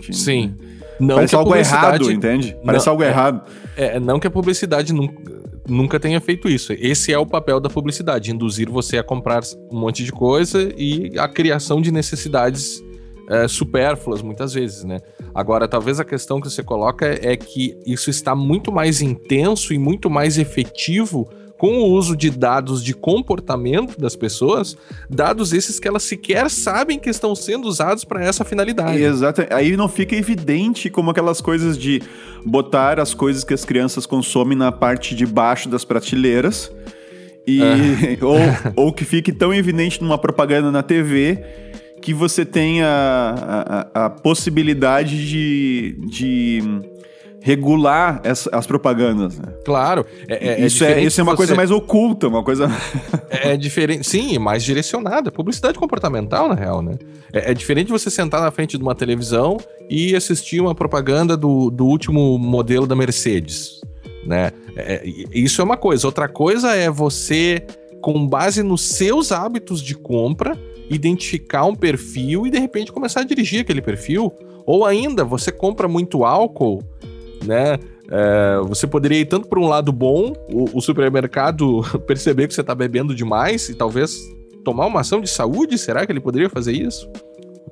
[0.00, 0.54] Gente, Sim.
[0.98, 2.56] Não Parece algo errado, entende?
[2.64, 3.42] Parece não, algo é, errado.
[3.76, 5.36] É, não que a publicidade nunca
[5.68, 6.72] nunca tenha feito isso.
[6.72, 11.12] Esse é o papel da publicidade, induzir você a comprar um monte de coisa e
[11.18, 12.82] a criação de necessidades
[13.28, 14.98] é, supérfluas, muitas vezes, né?
[15.36, 19.78] Agora, talvez a questão que você coloca é que isso está muito mais intenso e
[19.78, 21.28] muito mais efetivo
[21.58, 24.78] com o uso de dados de comportamento das pessoas,
[25.10, 29.02] dados esses que elas sequer sabem que estão sendo usados para essa finalidade.
[29.02, 29.42] Exato.
[29.50, 32.00] Aí não fica evidente como aquelas coisas de
[32.42, 36.72] botar as coisas que as crianças consomem na parte de baixo das prateleiras.
[37.46, 38.18] E, é.
[38.24, 41.44] ou, ou que fique tão evidente numa propaganda na TV
[42.06, 46.62] que você tenha a, a, a possibilidade de, de
[47.40, 49.36] regular as, as propagandas.
[49.40, 49.52] Né?
[49.64, 50.06] Claro.
[50.28, 51.38] É, é, é isso, é, isso é uma você...
[51.38, 52.70] coisa mais oculta, uma coisa.
[53.28, 54.08] É, é diferente.
[54.08, 55.32] Sim, mais direcionada.
[55.32, 56.96] Publicidade comportamental, na real, né?
[57.32, 59.56] É, é, diferente você sentar na frente de uma televisão
[59.90, 63.80] e assistir uma propaganda do, do último modelo da Mercedes.
[64.24, 64.52] Né?
[64.76, 65.02] É,
[65.32, 66.06] isso é uma coisa.
[66.06, 67.66] Outra coisa é você,
[68.06, 70.56] com base nos seus hábitos de compra,
[70.88, 74.32] identificar um perfil e de repente começar a dirigir aquele perfil.
[74.64, 76.84] Ou ainda, você compra muito álcool
[77.44, 77.80] né?
[78.08, 82.60] É, você poderia ir tanto por um lado bom, o, o supermercado perceber que você
[82.60, 84.16] está bebendo demais e talvez
[84.64, 85.76] tomar uma ação de saúde.
[85.76, 87.10] Será que ele poderia fazer isso?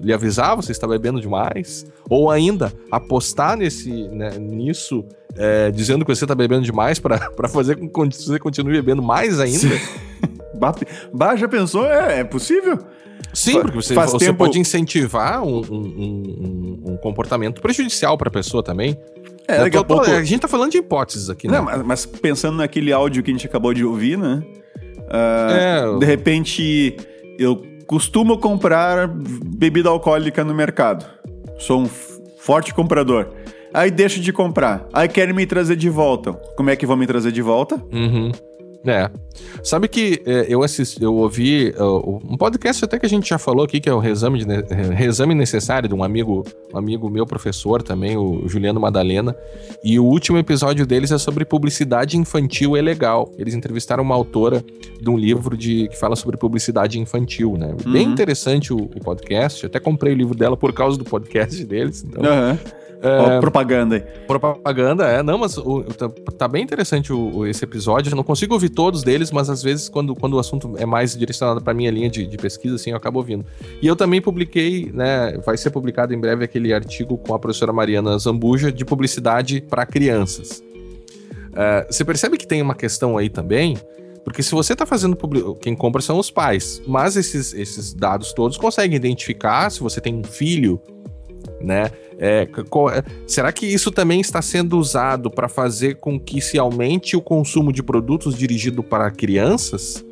[0.04, 1.86] Lhe avisar você está bebendo demais?
[2.10, 5.02] Ou ainda apostar nesse, né, nisso,
[5.34, 9.40] é, dizendo que você está bebendo demais para fazer com que você continue bebendo mais
[9.40, 9.66] ainda?
[11.12, 11.86] bah, já pensou?
[11.86, 12.78] É, é possível?
[13.32, 14.38] Sim, porque você, você tempo...
[14.38, 18.96] pode incentivar um, um, um, um comportamento prejudicial para a pessoa também.
[19.48, 20.04] É, daqui a pouco...
[20.04, 21.56] A gente tá falando de hipóteses aqui, né?
[21.56, 24.42] Não, mas, mas, pensando naquele áudio que a gente acabou de ouvir, né?
[25.08, 26.96] Uh, é, de repente,
[27.38, 31.04] eu costumo comprar bebida alcoólica no mercado.
[31.58, 33.28] Sou um forte comprador.
[33.72, 34.86] Aí deixo de comprar.
[34.92, 36.32] Aí querem me trazer de volta.
[36.56, 37.76] Como é que vão me trazer de volta?
[37.92, 38.30] Uhum.
[38.86, 39.10] É.
[39.62, 43.38] Sabe que é, eu assisti, eu ouvi uh, um podcast até que a gente já
[43.38, 44.62] falou aqui, que é o Reexame, de,
[44.94, 49.34] Reexame Necessário, de um amigo, um amigo meu, professor também, o Juliano Madalena.
[49.82, 53.32] E o último episódio deles é sobre publicidade infantil é legal.
[53.38, 54.64] Eles entrevistaram uma autora
[55.00, 57.74] de um livro de, que fala sobre publicidade infantil, né?
[57.84, 57.92] Uhum.
[57.92, 59.66] Bem interessante o, o, podcast.
[59.66, 62.04] Até comprei o livro dela por causa do podcast deles.
[62.04, 62.58] Então, uhum.
[63.04, 64.00] É, propaganda aí.
[64.26, 65.22] Propaganda, é.
[65.22, 68.10] Não, mas o, tá, tá, bem interessante o, esse episódio.
[68.10, 71.14] Eu não consigo ouvir todos deles, mas às vezes, quando, quando o assunto é mais
[71.14, 73.44] direcionado para minha linha de, de, pesquisa, assim, eu acabo ouvindo.
[73.82, 75.38] E eu também publiquei, né?
[75.44, 79.84] Vai ser publicado em breve aquele artigo com a professora Mariana Zambuja de publicidade para
[79.84, 80.62] crianças.
[81.50, 83.76] Uh, você percebe que tem uma questão aí também
[84.24, 85.16] porque se você está fazendo
[85.60, 90.14] quem compra são os pais, mas esses, esses dados todos conseguem identificar se você tem
[90.14, 90.80] um filho,
[91.60, 91.90] né?
[92.18, 97.16] É, é, será que isso também está sendo usado para fazer com que se aumente
[97.16, 100.04] o consumo de produtos dirigido para crianças?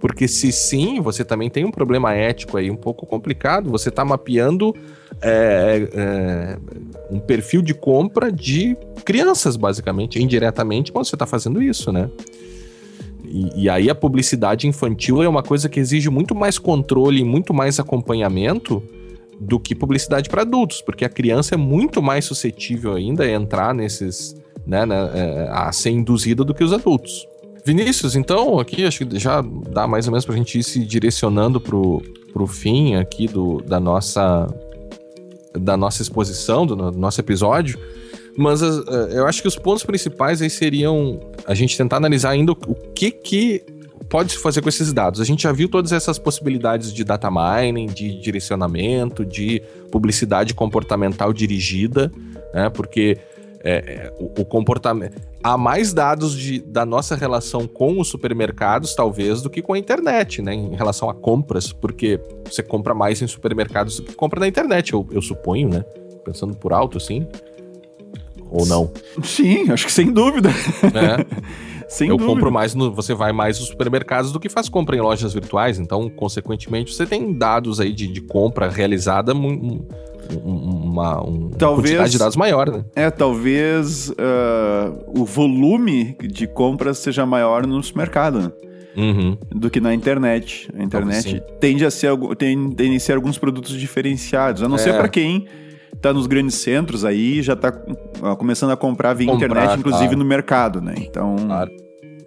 [0.00, 3.70] Porque se sim, você também tem um problema ético aí um pouco complicado.
[3.70, 4.74] Você está mapeando
[5.20, 6.58] é, é,
[7.10, 12.08] um perfil de compra de crianças, basicamente, indiretamente, quando você está fazendo isso, né?
[13.22, 17.24] E, e, aí a publicidade infantil é uma coisa que exige muito mais controle e
[17.24, 18.82] muito mais acompanhamento
[19.40, 23.74] do que publicidade para adultos, porque a criança é muito mais suscetível ainda a entrar
[23.74, 24.36] nesses,
[24.66, 27.26] né, né é, a ser induzida do que os adultos.
[27.64, 30.84] Vinícius, então, aqui acho que já dá mais ou menos para a gente ir se
[30.84, 34.46] direcionando pro, pro fim aqui do, da nossa
[35.58, 37.78] da nossa exposição, do, nosso episódio.
[38.36, 42.52] Mas uh, eu acho que os pontos principais aí seriam a gente tentar analisar ainda
[42.52, 43.62] o, o que que
[44.10, 45.20] pode se fazer com esses dados.
[45.20, 51.32] A gente já viu todas essas possibilidades de data mining, de direcionamento, de publicidade comportamental
[51.32, 52.12] dirigida,
[52.52, 52.68] né?
[52.68, 53.16] Porque
[53.62, 55.16] é, é, o, o, comportamento.
[55.42, 59.78] Há mais dados de, da nossa relação com os supermercados, talvez, do que com a
[59.78, 60.54] internet, né?
[60.54, 64.92] Em relação a compras, porque você compra mais em supermercados do que compra na internet,
[64.92, 65.84] eu, eu suponho, né?
[66.24, 67.26] Pensando por alto, assim.
[68.50, 68.90] Ou não?
[69.22, 70.50] Sim, acho que sem dúvida.
[70.82, 71.60] É.
[71.90, 72.34] sem eu dúvida.
[72.34, 72.92] compro mais no.
[72.92, 75.80] Você vai mais nos supermercados do que faz compra em lojas virtuais.
[75.80, 82.18] Então, consequentemente, você tem dados aí de, de compra realizada uma, uma talvez, quantidade de
[82.18, 82.84] dados maior, né?
[82.94, 88.52] É, talvez uh, o volume de compras seja maior no supermercado, né?
[88.96, 89.36] Uhum.
[89.50, 90.68] do que na internet.
[90.76, 94.78] A internet tende a, ser, tende a ser alguns produtos diferenciados, a não é.
[94.78, 95.46] ser para quem
[95.94, 97.72] está nos grandes centros aí já está
[98.36, 100.18] começando a comprar via comprar, internet, inclusive claro.
[100.18, 100.94] no mercado, né?
[100.98, 101.36] Então.
[101.36, 101.70] Claro.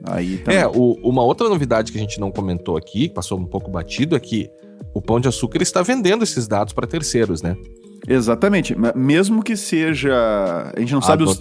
[0.05, 0.59] Aí também.
[0.59, 3.71] É, o, uma outra novidade que a gente não comentou aqui, que passou um pouco
[3.71, 4.49] batido, é que
[4.93, 7.55] o Pão de Açúcar está vendendo esses dados para terceiros, né?
[8.07, 8.75] Exatamente.
[8.95, 10.13] Mesmo que seja.
[10.75, 11.23] A gente não sabe.
[11.23, 11.37] Os,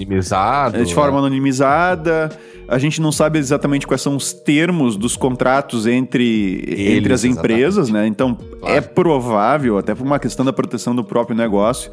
[0.87, 1.21] de forma é.
[1.21, 2.31] anonimizada.
[2.69, 7.25] A gente não sabe exatamente quais são os termos dos contratos entre, Eles, entre as
[7.25, 7.93] empresas, exatamente.
[7.93, 8.07] né?
[8.07, 8.77] Então, claro.
[8.77, 11.91] é provável, até por uma questão da proteção do próprio negócio,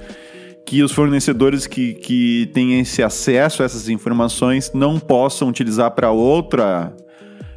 [0.66, 6.12] que os fornecedores que, que têm esse acesso a essas informações não possam utilizar para
[6.12, 6.94] outra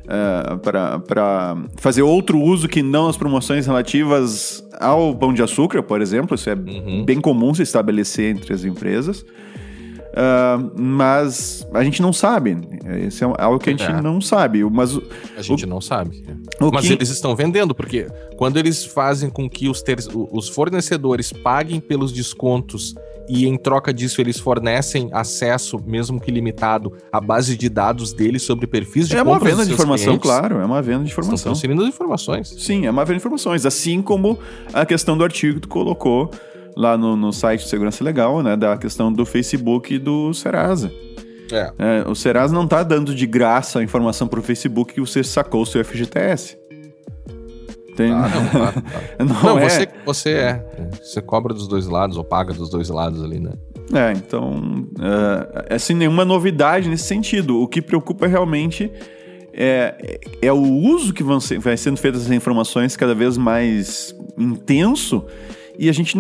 [0.05, 6.01] uh, para fazer outro uso que não as promoções relativas ao pão de açúcar, por
[6.01, 6.35] exemplo.
[6.35, 7.05] Isso é uhum.
[7.05, 9.25] bem comum se estabelecer entre as empresas.
[10.13, 12.57] Uh, mas a gente não sabe.
[13.07, 14.03] Esse é algo que a gente é.
[14.03, 14.63] não sabe.
[14.65, 14.99] Mas
[15.37, 16.23] a gente o, não sabe.
[16.73, 16.93] Mas que...
[16.93, 19.99] eles estão vendendo, porque quando eles fazem com que os, ter...
[20.31, 22.95] os fornecedores paguem pelos descontos
[23.29, 28.43] e em troca disso eles fornecem acesso, mesmo que limitado, à base de dados deles
[28.43, 30.31] sobre perfis de É uma venda de informação, clientes.
[30.31, 31.35] claro, é uma venda de informação.
[31.35, 32.55] Estão transferindo as informações.
[32.59, 34.39] Sim, é uma venda de informações, assim como
[34.73, 36.31] a questão do artigo que tu colocou
[36.77, 40.93] lá no, no site de Segurança Legal, né, da questão do Facebook e do Serasa.
[41.53, 41.73] É.
[41.79, 45.23] É, o Serasa não está dando de graça a informação para o Facebook que você
[45.23, 46.57] sacou o seu FGTS.
[47.97, 48.13] Tem...
[48.13, 49.07] Ah, não, claro, claro.
[49.19, 49.69] não, não é.
[49.69, 50.91] você, você é.
[51.03, 53.53] Você cobra dos dois lados, ou paga dos dois lados ali, né?
[53.93, 54.87] É, então,
[55.69, 57.61] é, assim, nenhuma novidade nesse sentido.
[57.61, 58.91] O que preocupa realmente
[59.53, 64.15] é, é o uso que vão ser, vai sendo feito dessas informações cada vez mais
[64.39, 65.25] intenso
[65.79, 66.17] e a gente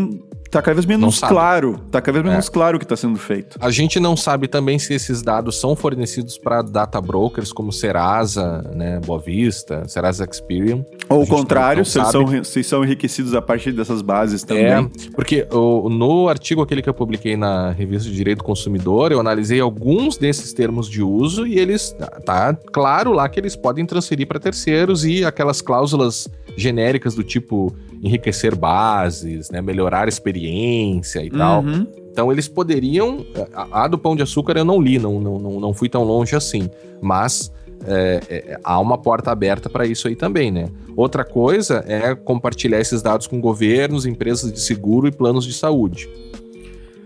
[0.52, 1.80] Tá cada vez menos claro.
[1.90, 2.50] Tá cada vez menos é.
[2.50, 3.56] claro o que está sendo feito.
[3.58, 8.60] A gente não sabe também se esses dados são fornecidos para data brokers como Serasa,
[8.74, 10.84] né, Boa Vista, Serasa Experian.
[11.08, 14.66] Ou o contrário, se, são, se são enriquecidos a partir dessas bases também.
[14.66, 19.10] É, porque o, no artigo aquele que eu publiquei na revista de Direito do Consumidor,
[19.10, 21.96] eu analisei alguns desses termos de uso e eles
[22.26, 27.74] tá claro lá que eles podem transferir para terceiros e aquelas cláusulas genéricas do tipo
[28.02, 31.38] enriquecer bases, né, melhorar a experiência e uhum.
[31.38, 31.64] tal.
[32.10, 33.24] Então eles poderiam.
[33.54, 36.36] A, a, do Pão de Açúcar eu não li, não, não, não fui tão longe
[36.36, 36.68] assim.
[37.00, 37.50] Mas
[37.86, 40.68] é, é, há uma porta aberta para isso aí também, né?
[40.96, 46.08] Outra coisa é compartilhar esses dados com governos, empresas de seguro e planos de saúde.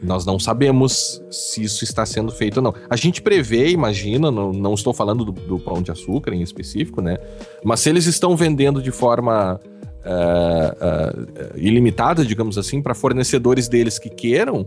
[0.02, 2.74] Nós não sabemos se isso está sendo feito ou não.
[2.88, 7.00] A gente prevê, imagina, não, não estou falando do, do pão de açúcar em específico,
[7.00, 7.16] né?
[7.64, 9.58] Mas se eles estão vendendo de forma
[10.04, 14.66] uh, uh, ilimitada, digamos assim, para fornecedores deles que queiram,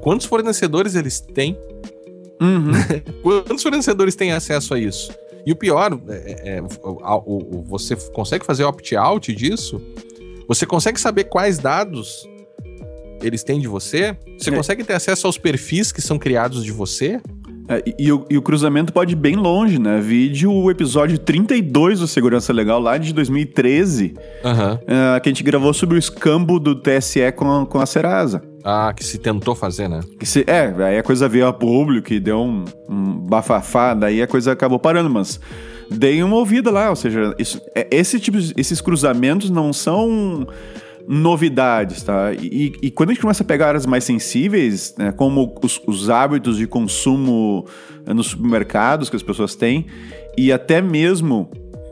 [0.00, 1.58] quantos fornecedores eles têm?
[2.40, 2.72] Uhum.
[3.22, 5.12] quantos fornecedores têm acesso a isso?
[5.44, 6.62] E o pior, é, é,
[7.64, 9.80] você consegue fazer opt-out disso?
[10.46, 12.28] Você consegue saber quais dados
[13.22, 14.16] eles têm de você?
[14.38, 14.52] Você é.
[14.52, 17.20] consegue ter acesso aos perfis que são criados de você?
[17.70, 20.00] É, e, e, o, e, o, cruzamento pode ir bem longe, né?
[20.00, 24.14] Vídeo o episódio 32 do Segurança Legal, lá de 2013,
[24.44, 24.78] uhum.
[24.86, 28.42] é, que a gente gravou sobre o escambo do TSE com, com a Serasa.
[28.64, 30.00] Ah, que se tentou fazer, né?
[30.18, 34.20] Que se, é, aí a coisa veio a público e deu um, um bafafá, daí
[34.20, 35.40] a coisa acabou parando, mas
[35.88, 40.44] dei uma ouvida lá, ou seja, isso, é, esse tipo, esses cruzamentos não são
[41.08, 42.32] novidades, tá?
[42.32, 46.10] E, e, quando a gente começa a pegar áreas mais sensíveis, né, como os, os
[46.10, 47.66] hábitos de consumo
[48.06, 49.86] eh, nos supermercados que as pessoas têm,
[50.36, 51.50] e até mesmo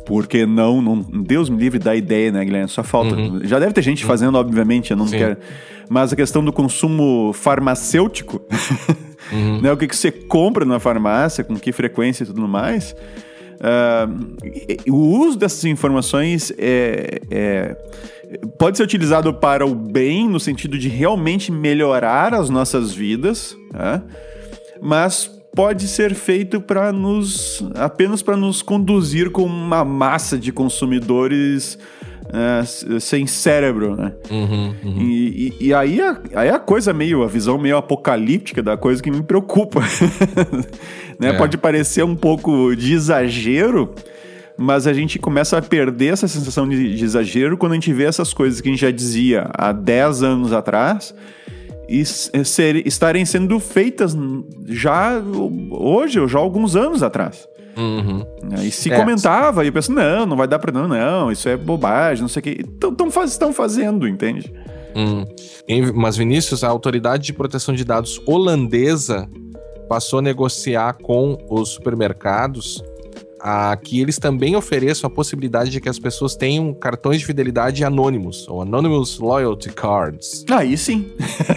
[0.08, 2.68] porque não, não Deus me livre da ideia, né, Guilherme?
[2.68, 3.14] Só falta.
[3.14, 3.40] Uhum.
[3.44, 4.08] Já deve ter gente uhum.
[4.08, 5.18] fazendo, obviamente, eu não Sim.
[5.18, 5.36] quero.
[5.90, 8.40] Mas a questão do consumo farmacêutico,
[9.30, 9.60] uhum.
[9.62, 12.94] né, o que, que você compra na farmácia, com que frequência e tudo mais.
[13.58, 17.76] Uh, o uso dessas informações é, é,
[18.58, 24.02] pode ser utilizado para o bem, no sentido de realmente melhorar as nossas vidas, né?
[24.80, 31.78] mas pode ser feito para nos apenas para nos conduzir com uma massa de consumidores
[32.32, 34.12] é, sem cérebro, né?
[34.30, 35.00] Uhum, uhum.
[35.00, 39.02] E, e, e, aí, a, aí a coisa meio, a visão meio apocalíptica da coisa
[39.02, 39.80] que me preocupa.
[41.18, 41.30] né?
[41.30, 41.32] É.
[41.32, 43.94] Pode parecer um pouco de exagero,
[44.58, 48.04] mas a gente começa a perder essa sensação de, de exagero quando a gente vê
[48.04, 51.14] essas coisas que a gente já dizia há 10 anos atrás
[51.88, 54.16] e ser, estarem sendo feitas
[54.66, 55.22] já
[55.70, 57.48] hoje, ou já alguns anos atrás.
[57.76, 58.26] Uhum.
[58.60, 58.96] E se é.
[58.96, 62.28] comentava, e eu penso, não, não vai dar pra não, não, isso é bobagem, não
[62.28, 62.58] sei o que.
[62.60, 64.52] Então faz, estão fazendo, entende?
[64.96, 65.24] Hum.
[65.94, 69.28] Mas, Vinícius, a autoridade de proteção de dados holandesa
[69.88, 72.82] passou a negociar com os supermercados
[73.40, 77.84] a que eles também ofereçam a possibilidade de que as pessoas tenham cartões de fidelidade
[77.84, 80.44] anônimos, ou Anonymous Loyalty Cards.
[80.50, 81.12] Aí sim.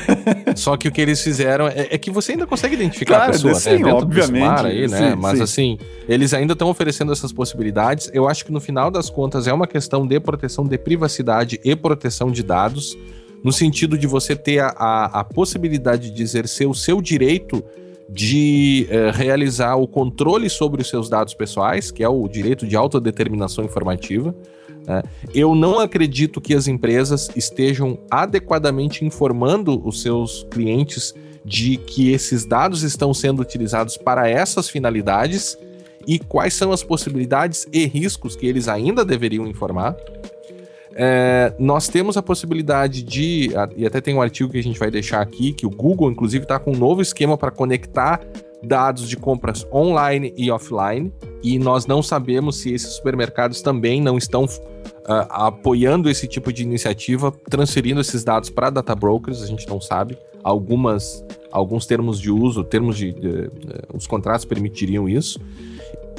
[0.56, 3.34] Só que o que eles fizeram é, é que você ainda consegue identificar claro, a
[3.34, 3.94] pessoa, sim, né?
[3.94, 4.66] Obviamente.
[4.66, 5.12] aí, né?
[5.12, 5.44] Sim, Mas sim.
[5.44, 5.78] assim,
[6.08, 8.10] eles ainda estão oferecendo essas possibilidades.
[8.14, 11.76] Eu acho que no final das contas é uma questão de proteção de privacidade e
[11.76, 12.98] proteção de dados,
[13.44, 17.64] no sentido de você ter a, a, a possibilidade de exercer o seu direito
[18.14, 22.76] de eh, realizar o controle sobre os seus dados pessoais, que é o direito de
[22.76, 24.36] autodeterminação informativa.
[24.86, 25.02] Né?
[25.34, 32.46] Eu não acredito que as empresas estejam adequadamente informando os seus clientes de que esses
[32.46, 35.58] dados estão sendo utilizados para essas finalidades
[36.06, 39.96] e quais são as possibilidades e riscos que eles ainda deveriam informar.
[41.04, 44.92] É, nós temos a possibilidade de, e até tem um artigo que a gente vai
[44.92, 48.22] deixar aqui, que o Google, inclusive, está com um novo esquema para conectar
[48.62, 54.16] dados de compras online e offline, e nós não sabemos se esses supermercados também não
[54.16, 59.68] estão uh, apoiando esse tipo de iniciativa, transferindo esses dados para data brokers, a gente
[59.68, 60.16] não sabe.
[60.44, 63.50] Algumas, alguns termos de uso, termos de, de, de
[63.92, 65.40] os contratos permitiriam isso.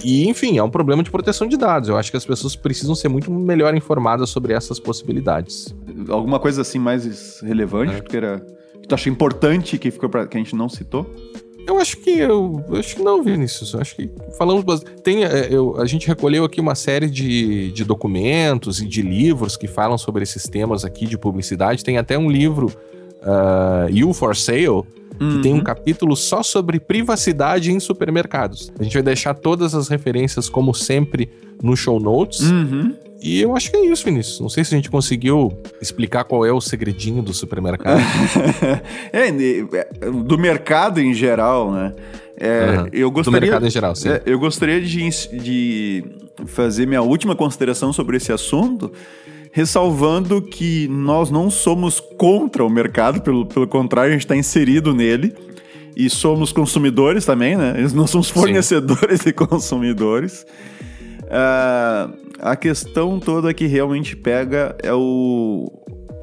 [0.04, 1.88] E, enfim, é um problema de proteção de dados.
[1.88, 5.74] Eu acho que as pessoas precisam ser muito melhor informadas sobre essas possibilidades.
[6.08, 8.00] Alguma coisa assim mais relevante, é.
[8.00, 8.44] que, era,
[8.80, 11.06] que tu acha importante que ficou pra, que a gente não citou?
[11.66, 13.72] Eu acho que eu, eu acho que não, Vinícius.
[13.72, 14.64] Eu acho que falamos
[15.04, 19.56] tem é, eu, a gente recolheu aqui uma série de, de documentos e de livros
[19.56, 21.84] que falam sobre esses temas aqui de publicidade.
[21.84, 22.66] Tem até um livro
[23.22, 24.82] uh, You for Sale
[25.18, 25.42] que uhum.
[25.42, 25.64] tem um uhum.
[25.64, 28.72] capítulo só sobre privacidade em supermercados.
[28.78, 31.30] A gente vai deixar todas as referências, como sempre,
[31.62, 32.40] no show notes.
[32.40, 32.94] Uhum.
[33.22, 34.40] E eu acho que é isso, Vinícius.
[34.40, 38.00] Não sei se a gente conseguiu explicar qual é o segredinho do supermercado.
[39.12, 39.30] é,
[40.10, 41.94] do mercado em geral, né?
[42.36, 42.88] É, uhum.
[42.92, 44.08] eu gostaria, do mercado em geral, sim.
[44.08, 45.08] É, eu gostaria de,
[45.38, 46.04] de
[46.46, 48.90] fazer minha última consideração sobre esse assunto,
[49.52, 54.94] ressalvando que nós não somos contra o mercado, pelo, pelo contrário, a gente está inserido
[54.94, 55.34] nele.
[55.94, 57.74] E somos consumidores também, né?
[57.94, 59.28] Nós somos fornecedores Sim.
[59.30, 60.46] e consumidores.
[61.24, 65.70] Uh, a questão toda que realmente pega é o,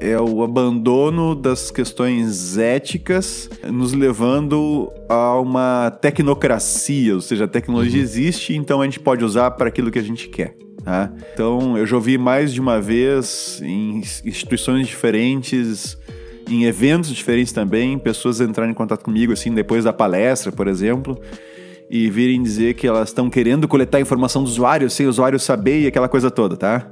[0.00, 7.98] é o abandono das questões éticas, nos levando a uma tecnocracia, ou seja, a tecnologia
[7.98, 8.04] uhum.
[8.04, 10.56] existe, então a gente pode usar para aquilo que a gente quer.
[10.84, 11.12] Tá?
[11.32, 15.96] Então, eu já ouvi mais de uma vez em instituições diferentes,
[16.48, 21.20] em eventos diferentes também, pessoas entrarem em contato comigo, assim, depois da palestra, por exemplo,
[21.88, 25.82] e virem dizer que elas estão querendo coletar informação do usuário, sem o usuário saber
[25.82, 26.90] e aquela coisa toda, tá?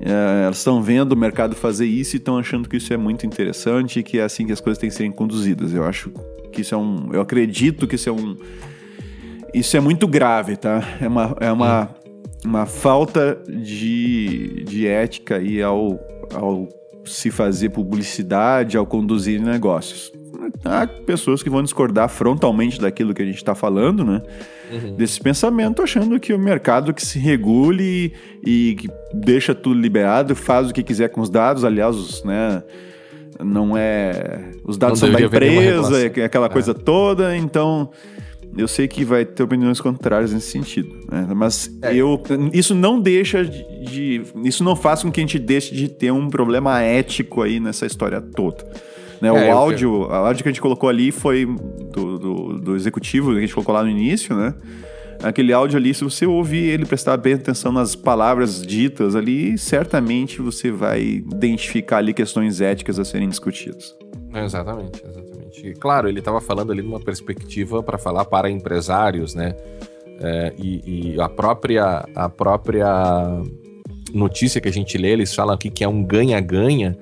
[0.00, 3.24] É, elas estão vendo o mercado fazer isso e estão achando que isso é muito
[3.24, 5.72] interessante e que é assim que as coisas têm que serem conduzidas.
[5.72, 6.10] Eu acho
[6.52, 7.08] que isso é um.
[7.12, 8.36] Eu acredito que isso é um.
[9.54, 10.82] Isso é muito grave, tá?
[11.00, 11.95] É uma, é uma, hum
[12.46, 15.98] uma falta de, de ética aí ao,
[16.32, 16.68] ao
[17.04, 20.12] se fazer publicidade, ao conduzir negócios.
[20.64, 24.22] Há pessoas que vão discordar frontalmente daquilo que a gente está falando, né?
[24.70, 24.94] Uhum.
[24.94, 28.12] Desse pensamento, achando que o mercado que se regule
[28.44, 32.62] e, e que deixa tudo liberado, faz o que quiser com os dados, aliás, né?
[33.42, 34.50] Não é.
[34.64, 36.48] Os dados não são da empresa, é aquela é.
[36.48, 37.90] coisa toda, então
[38.56, 41.28] eu sei que vai ter opiniões contrárias nesse sentido, né?
[41.34, 41.94] mas é.
[41.94, 42.20] eu
[42.52, 46.28] isso não deixa de, isso não faz com que a gente deixe de ter um
[46.28, 48.64] problema ético aí nessa história toda.
[49.20, 49.28] Né?
[49.28, 51.46] É, o áudio, o áudio que a gente colocou ali foi
[51.92, 54.54] do, do, do, executivo que a gente colocou lá no início, né?
[55.22, 60.42] Aquele áudio ali, se você ouvir ele, prestar bem atenção nas palavras ditas ali, certamente
[60.42, 63.94] você vai identificar ali questões éticas a serem discutidas.
[64.34, 65.25] Exatamente, exatamente.
[65.62, 69.54] E, claro, ele estava falando ali numa perspectiva para falar para empresários, né?
[70.18, 73.42] É, e, e, a própria a própria
[74.14, 76.96] notícia que a gente lê, eles falam aqui que é um ganha-ganha.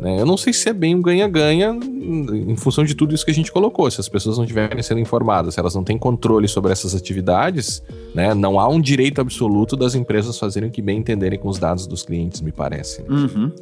[0.00, 0.20] Né?
[0.20, 3.34] Eu não sei se é bem um ganha-ganha em função de tudo isso que a
[3.34, 3.90] gente colocou.
[3.90, 7.82] Se as pessoas não estiverem sendo informadas, se elas não têm controle sobre essas atividades,
[8.14, 8.34] né?
[8.34, 11.86] não há um direito absoluto das empresas fazerem o que bem entenderem com os dados
[11.86, 13.02] dos clientes, me parece.
[13.02, 13.08] Né?
[13.08, 13.52] Uhum.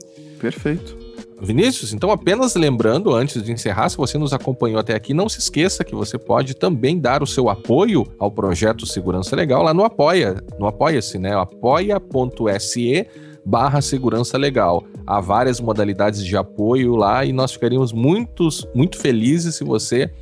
[0.40, 1.01] Perfeito.
[1.42, 5.40] Vinícius, então apenas lembrando, antes de encerrar, se você nos acompanhou até aqui, não se
[5.40, 9.84] esqueça que você pode também dar o seu apoio ao projeto Segurança Legal lá no
[9.84, 11.34] Apoia, no Apoia-se, né?
[11.34, 13.06] apoia.se
[13.44, 14.84] barra segurança legal.
[15.04, 20.12] Há várias modalidades de apoio lá e nós ficaríamos muitos, muito felizes se você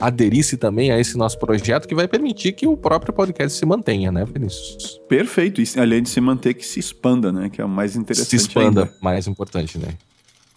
[0.00, 4.12] aderisse também a esse nosso projeto que vai permitir que o próprio podcast se mantenha,
[4.12, 5.00] né, Vinícius?
[5.08, 5.60] Perfeito.
[5.60, 7.48] E além de se manter, que se expanda, né?
[7.48, 8.30] Que é o mais interessante.
[8.30, 8.94] Se expanda, ainda.
[9.02, 9.88] mais importante, né?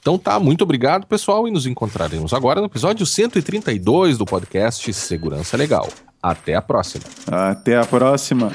[0.01, 5.55] Então tá, muito obrigado, pessoal, e nos encontraremos agora no episódio 132 do podcast Segurança
[5.55, 5.87] Legal.
[6.21, 7.05] Até a próxima.
[7.27, 8.51] Até a próxima.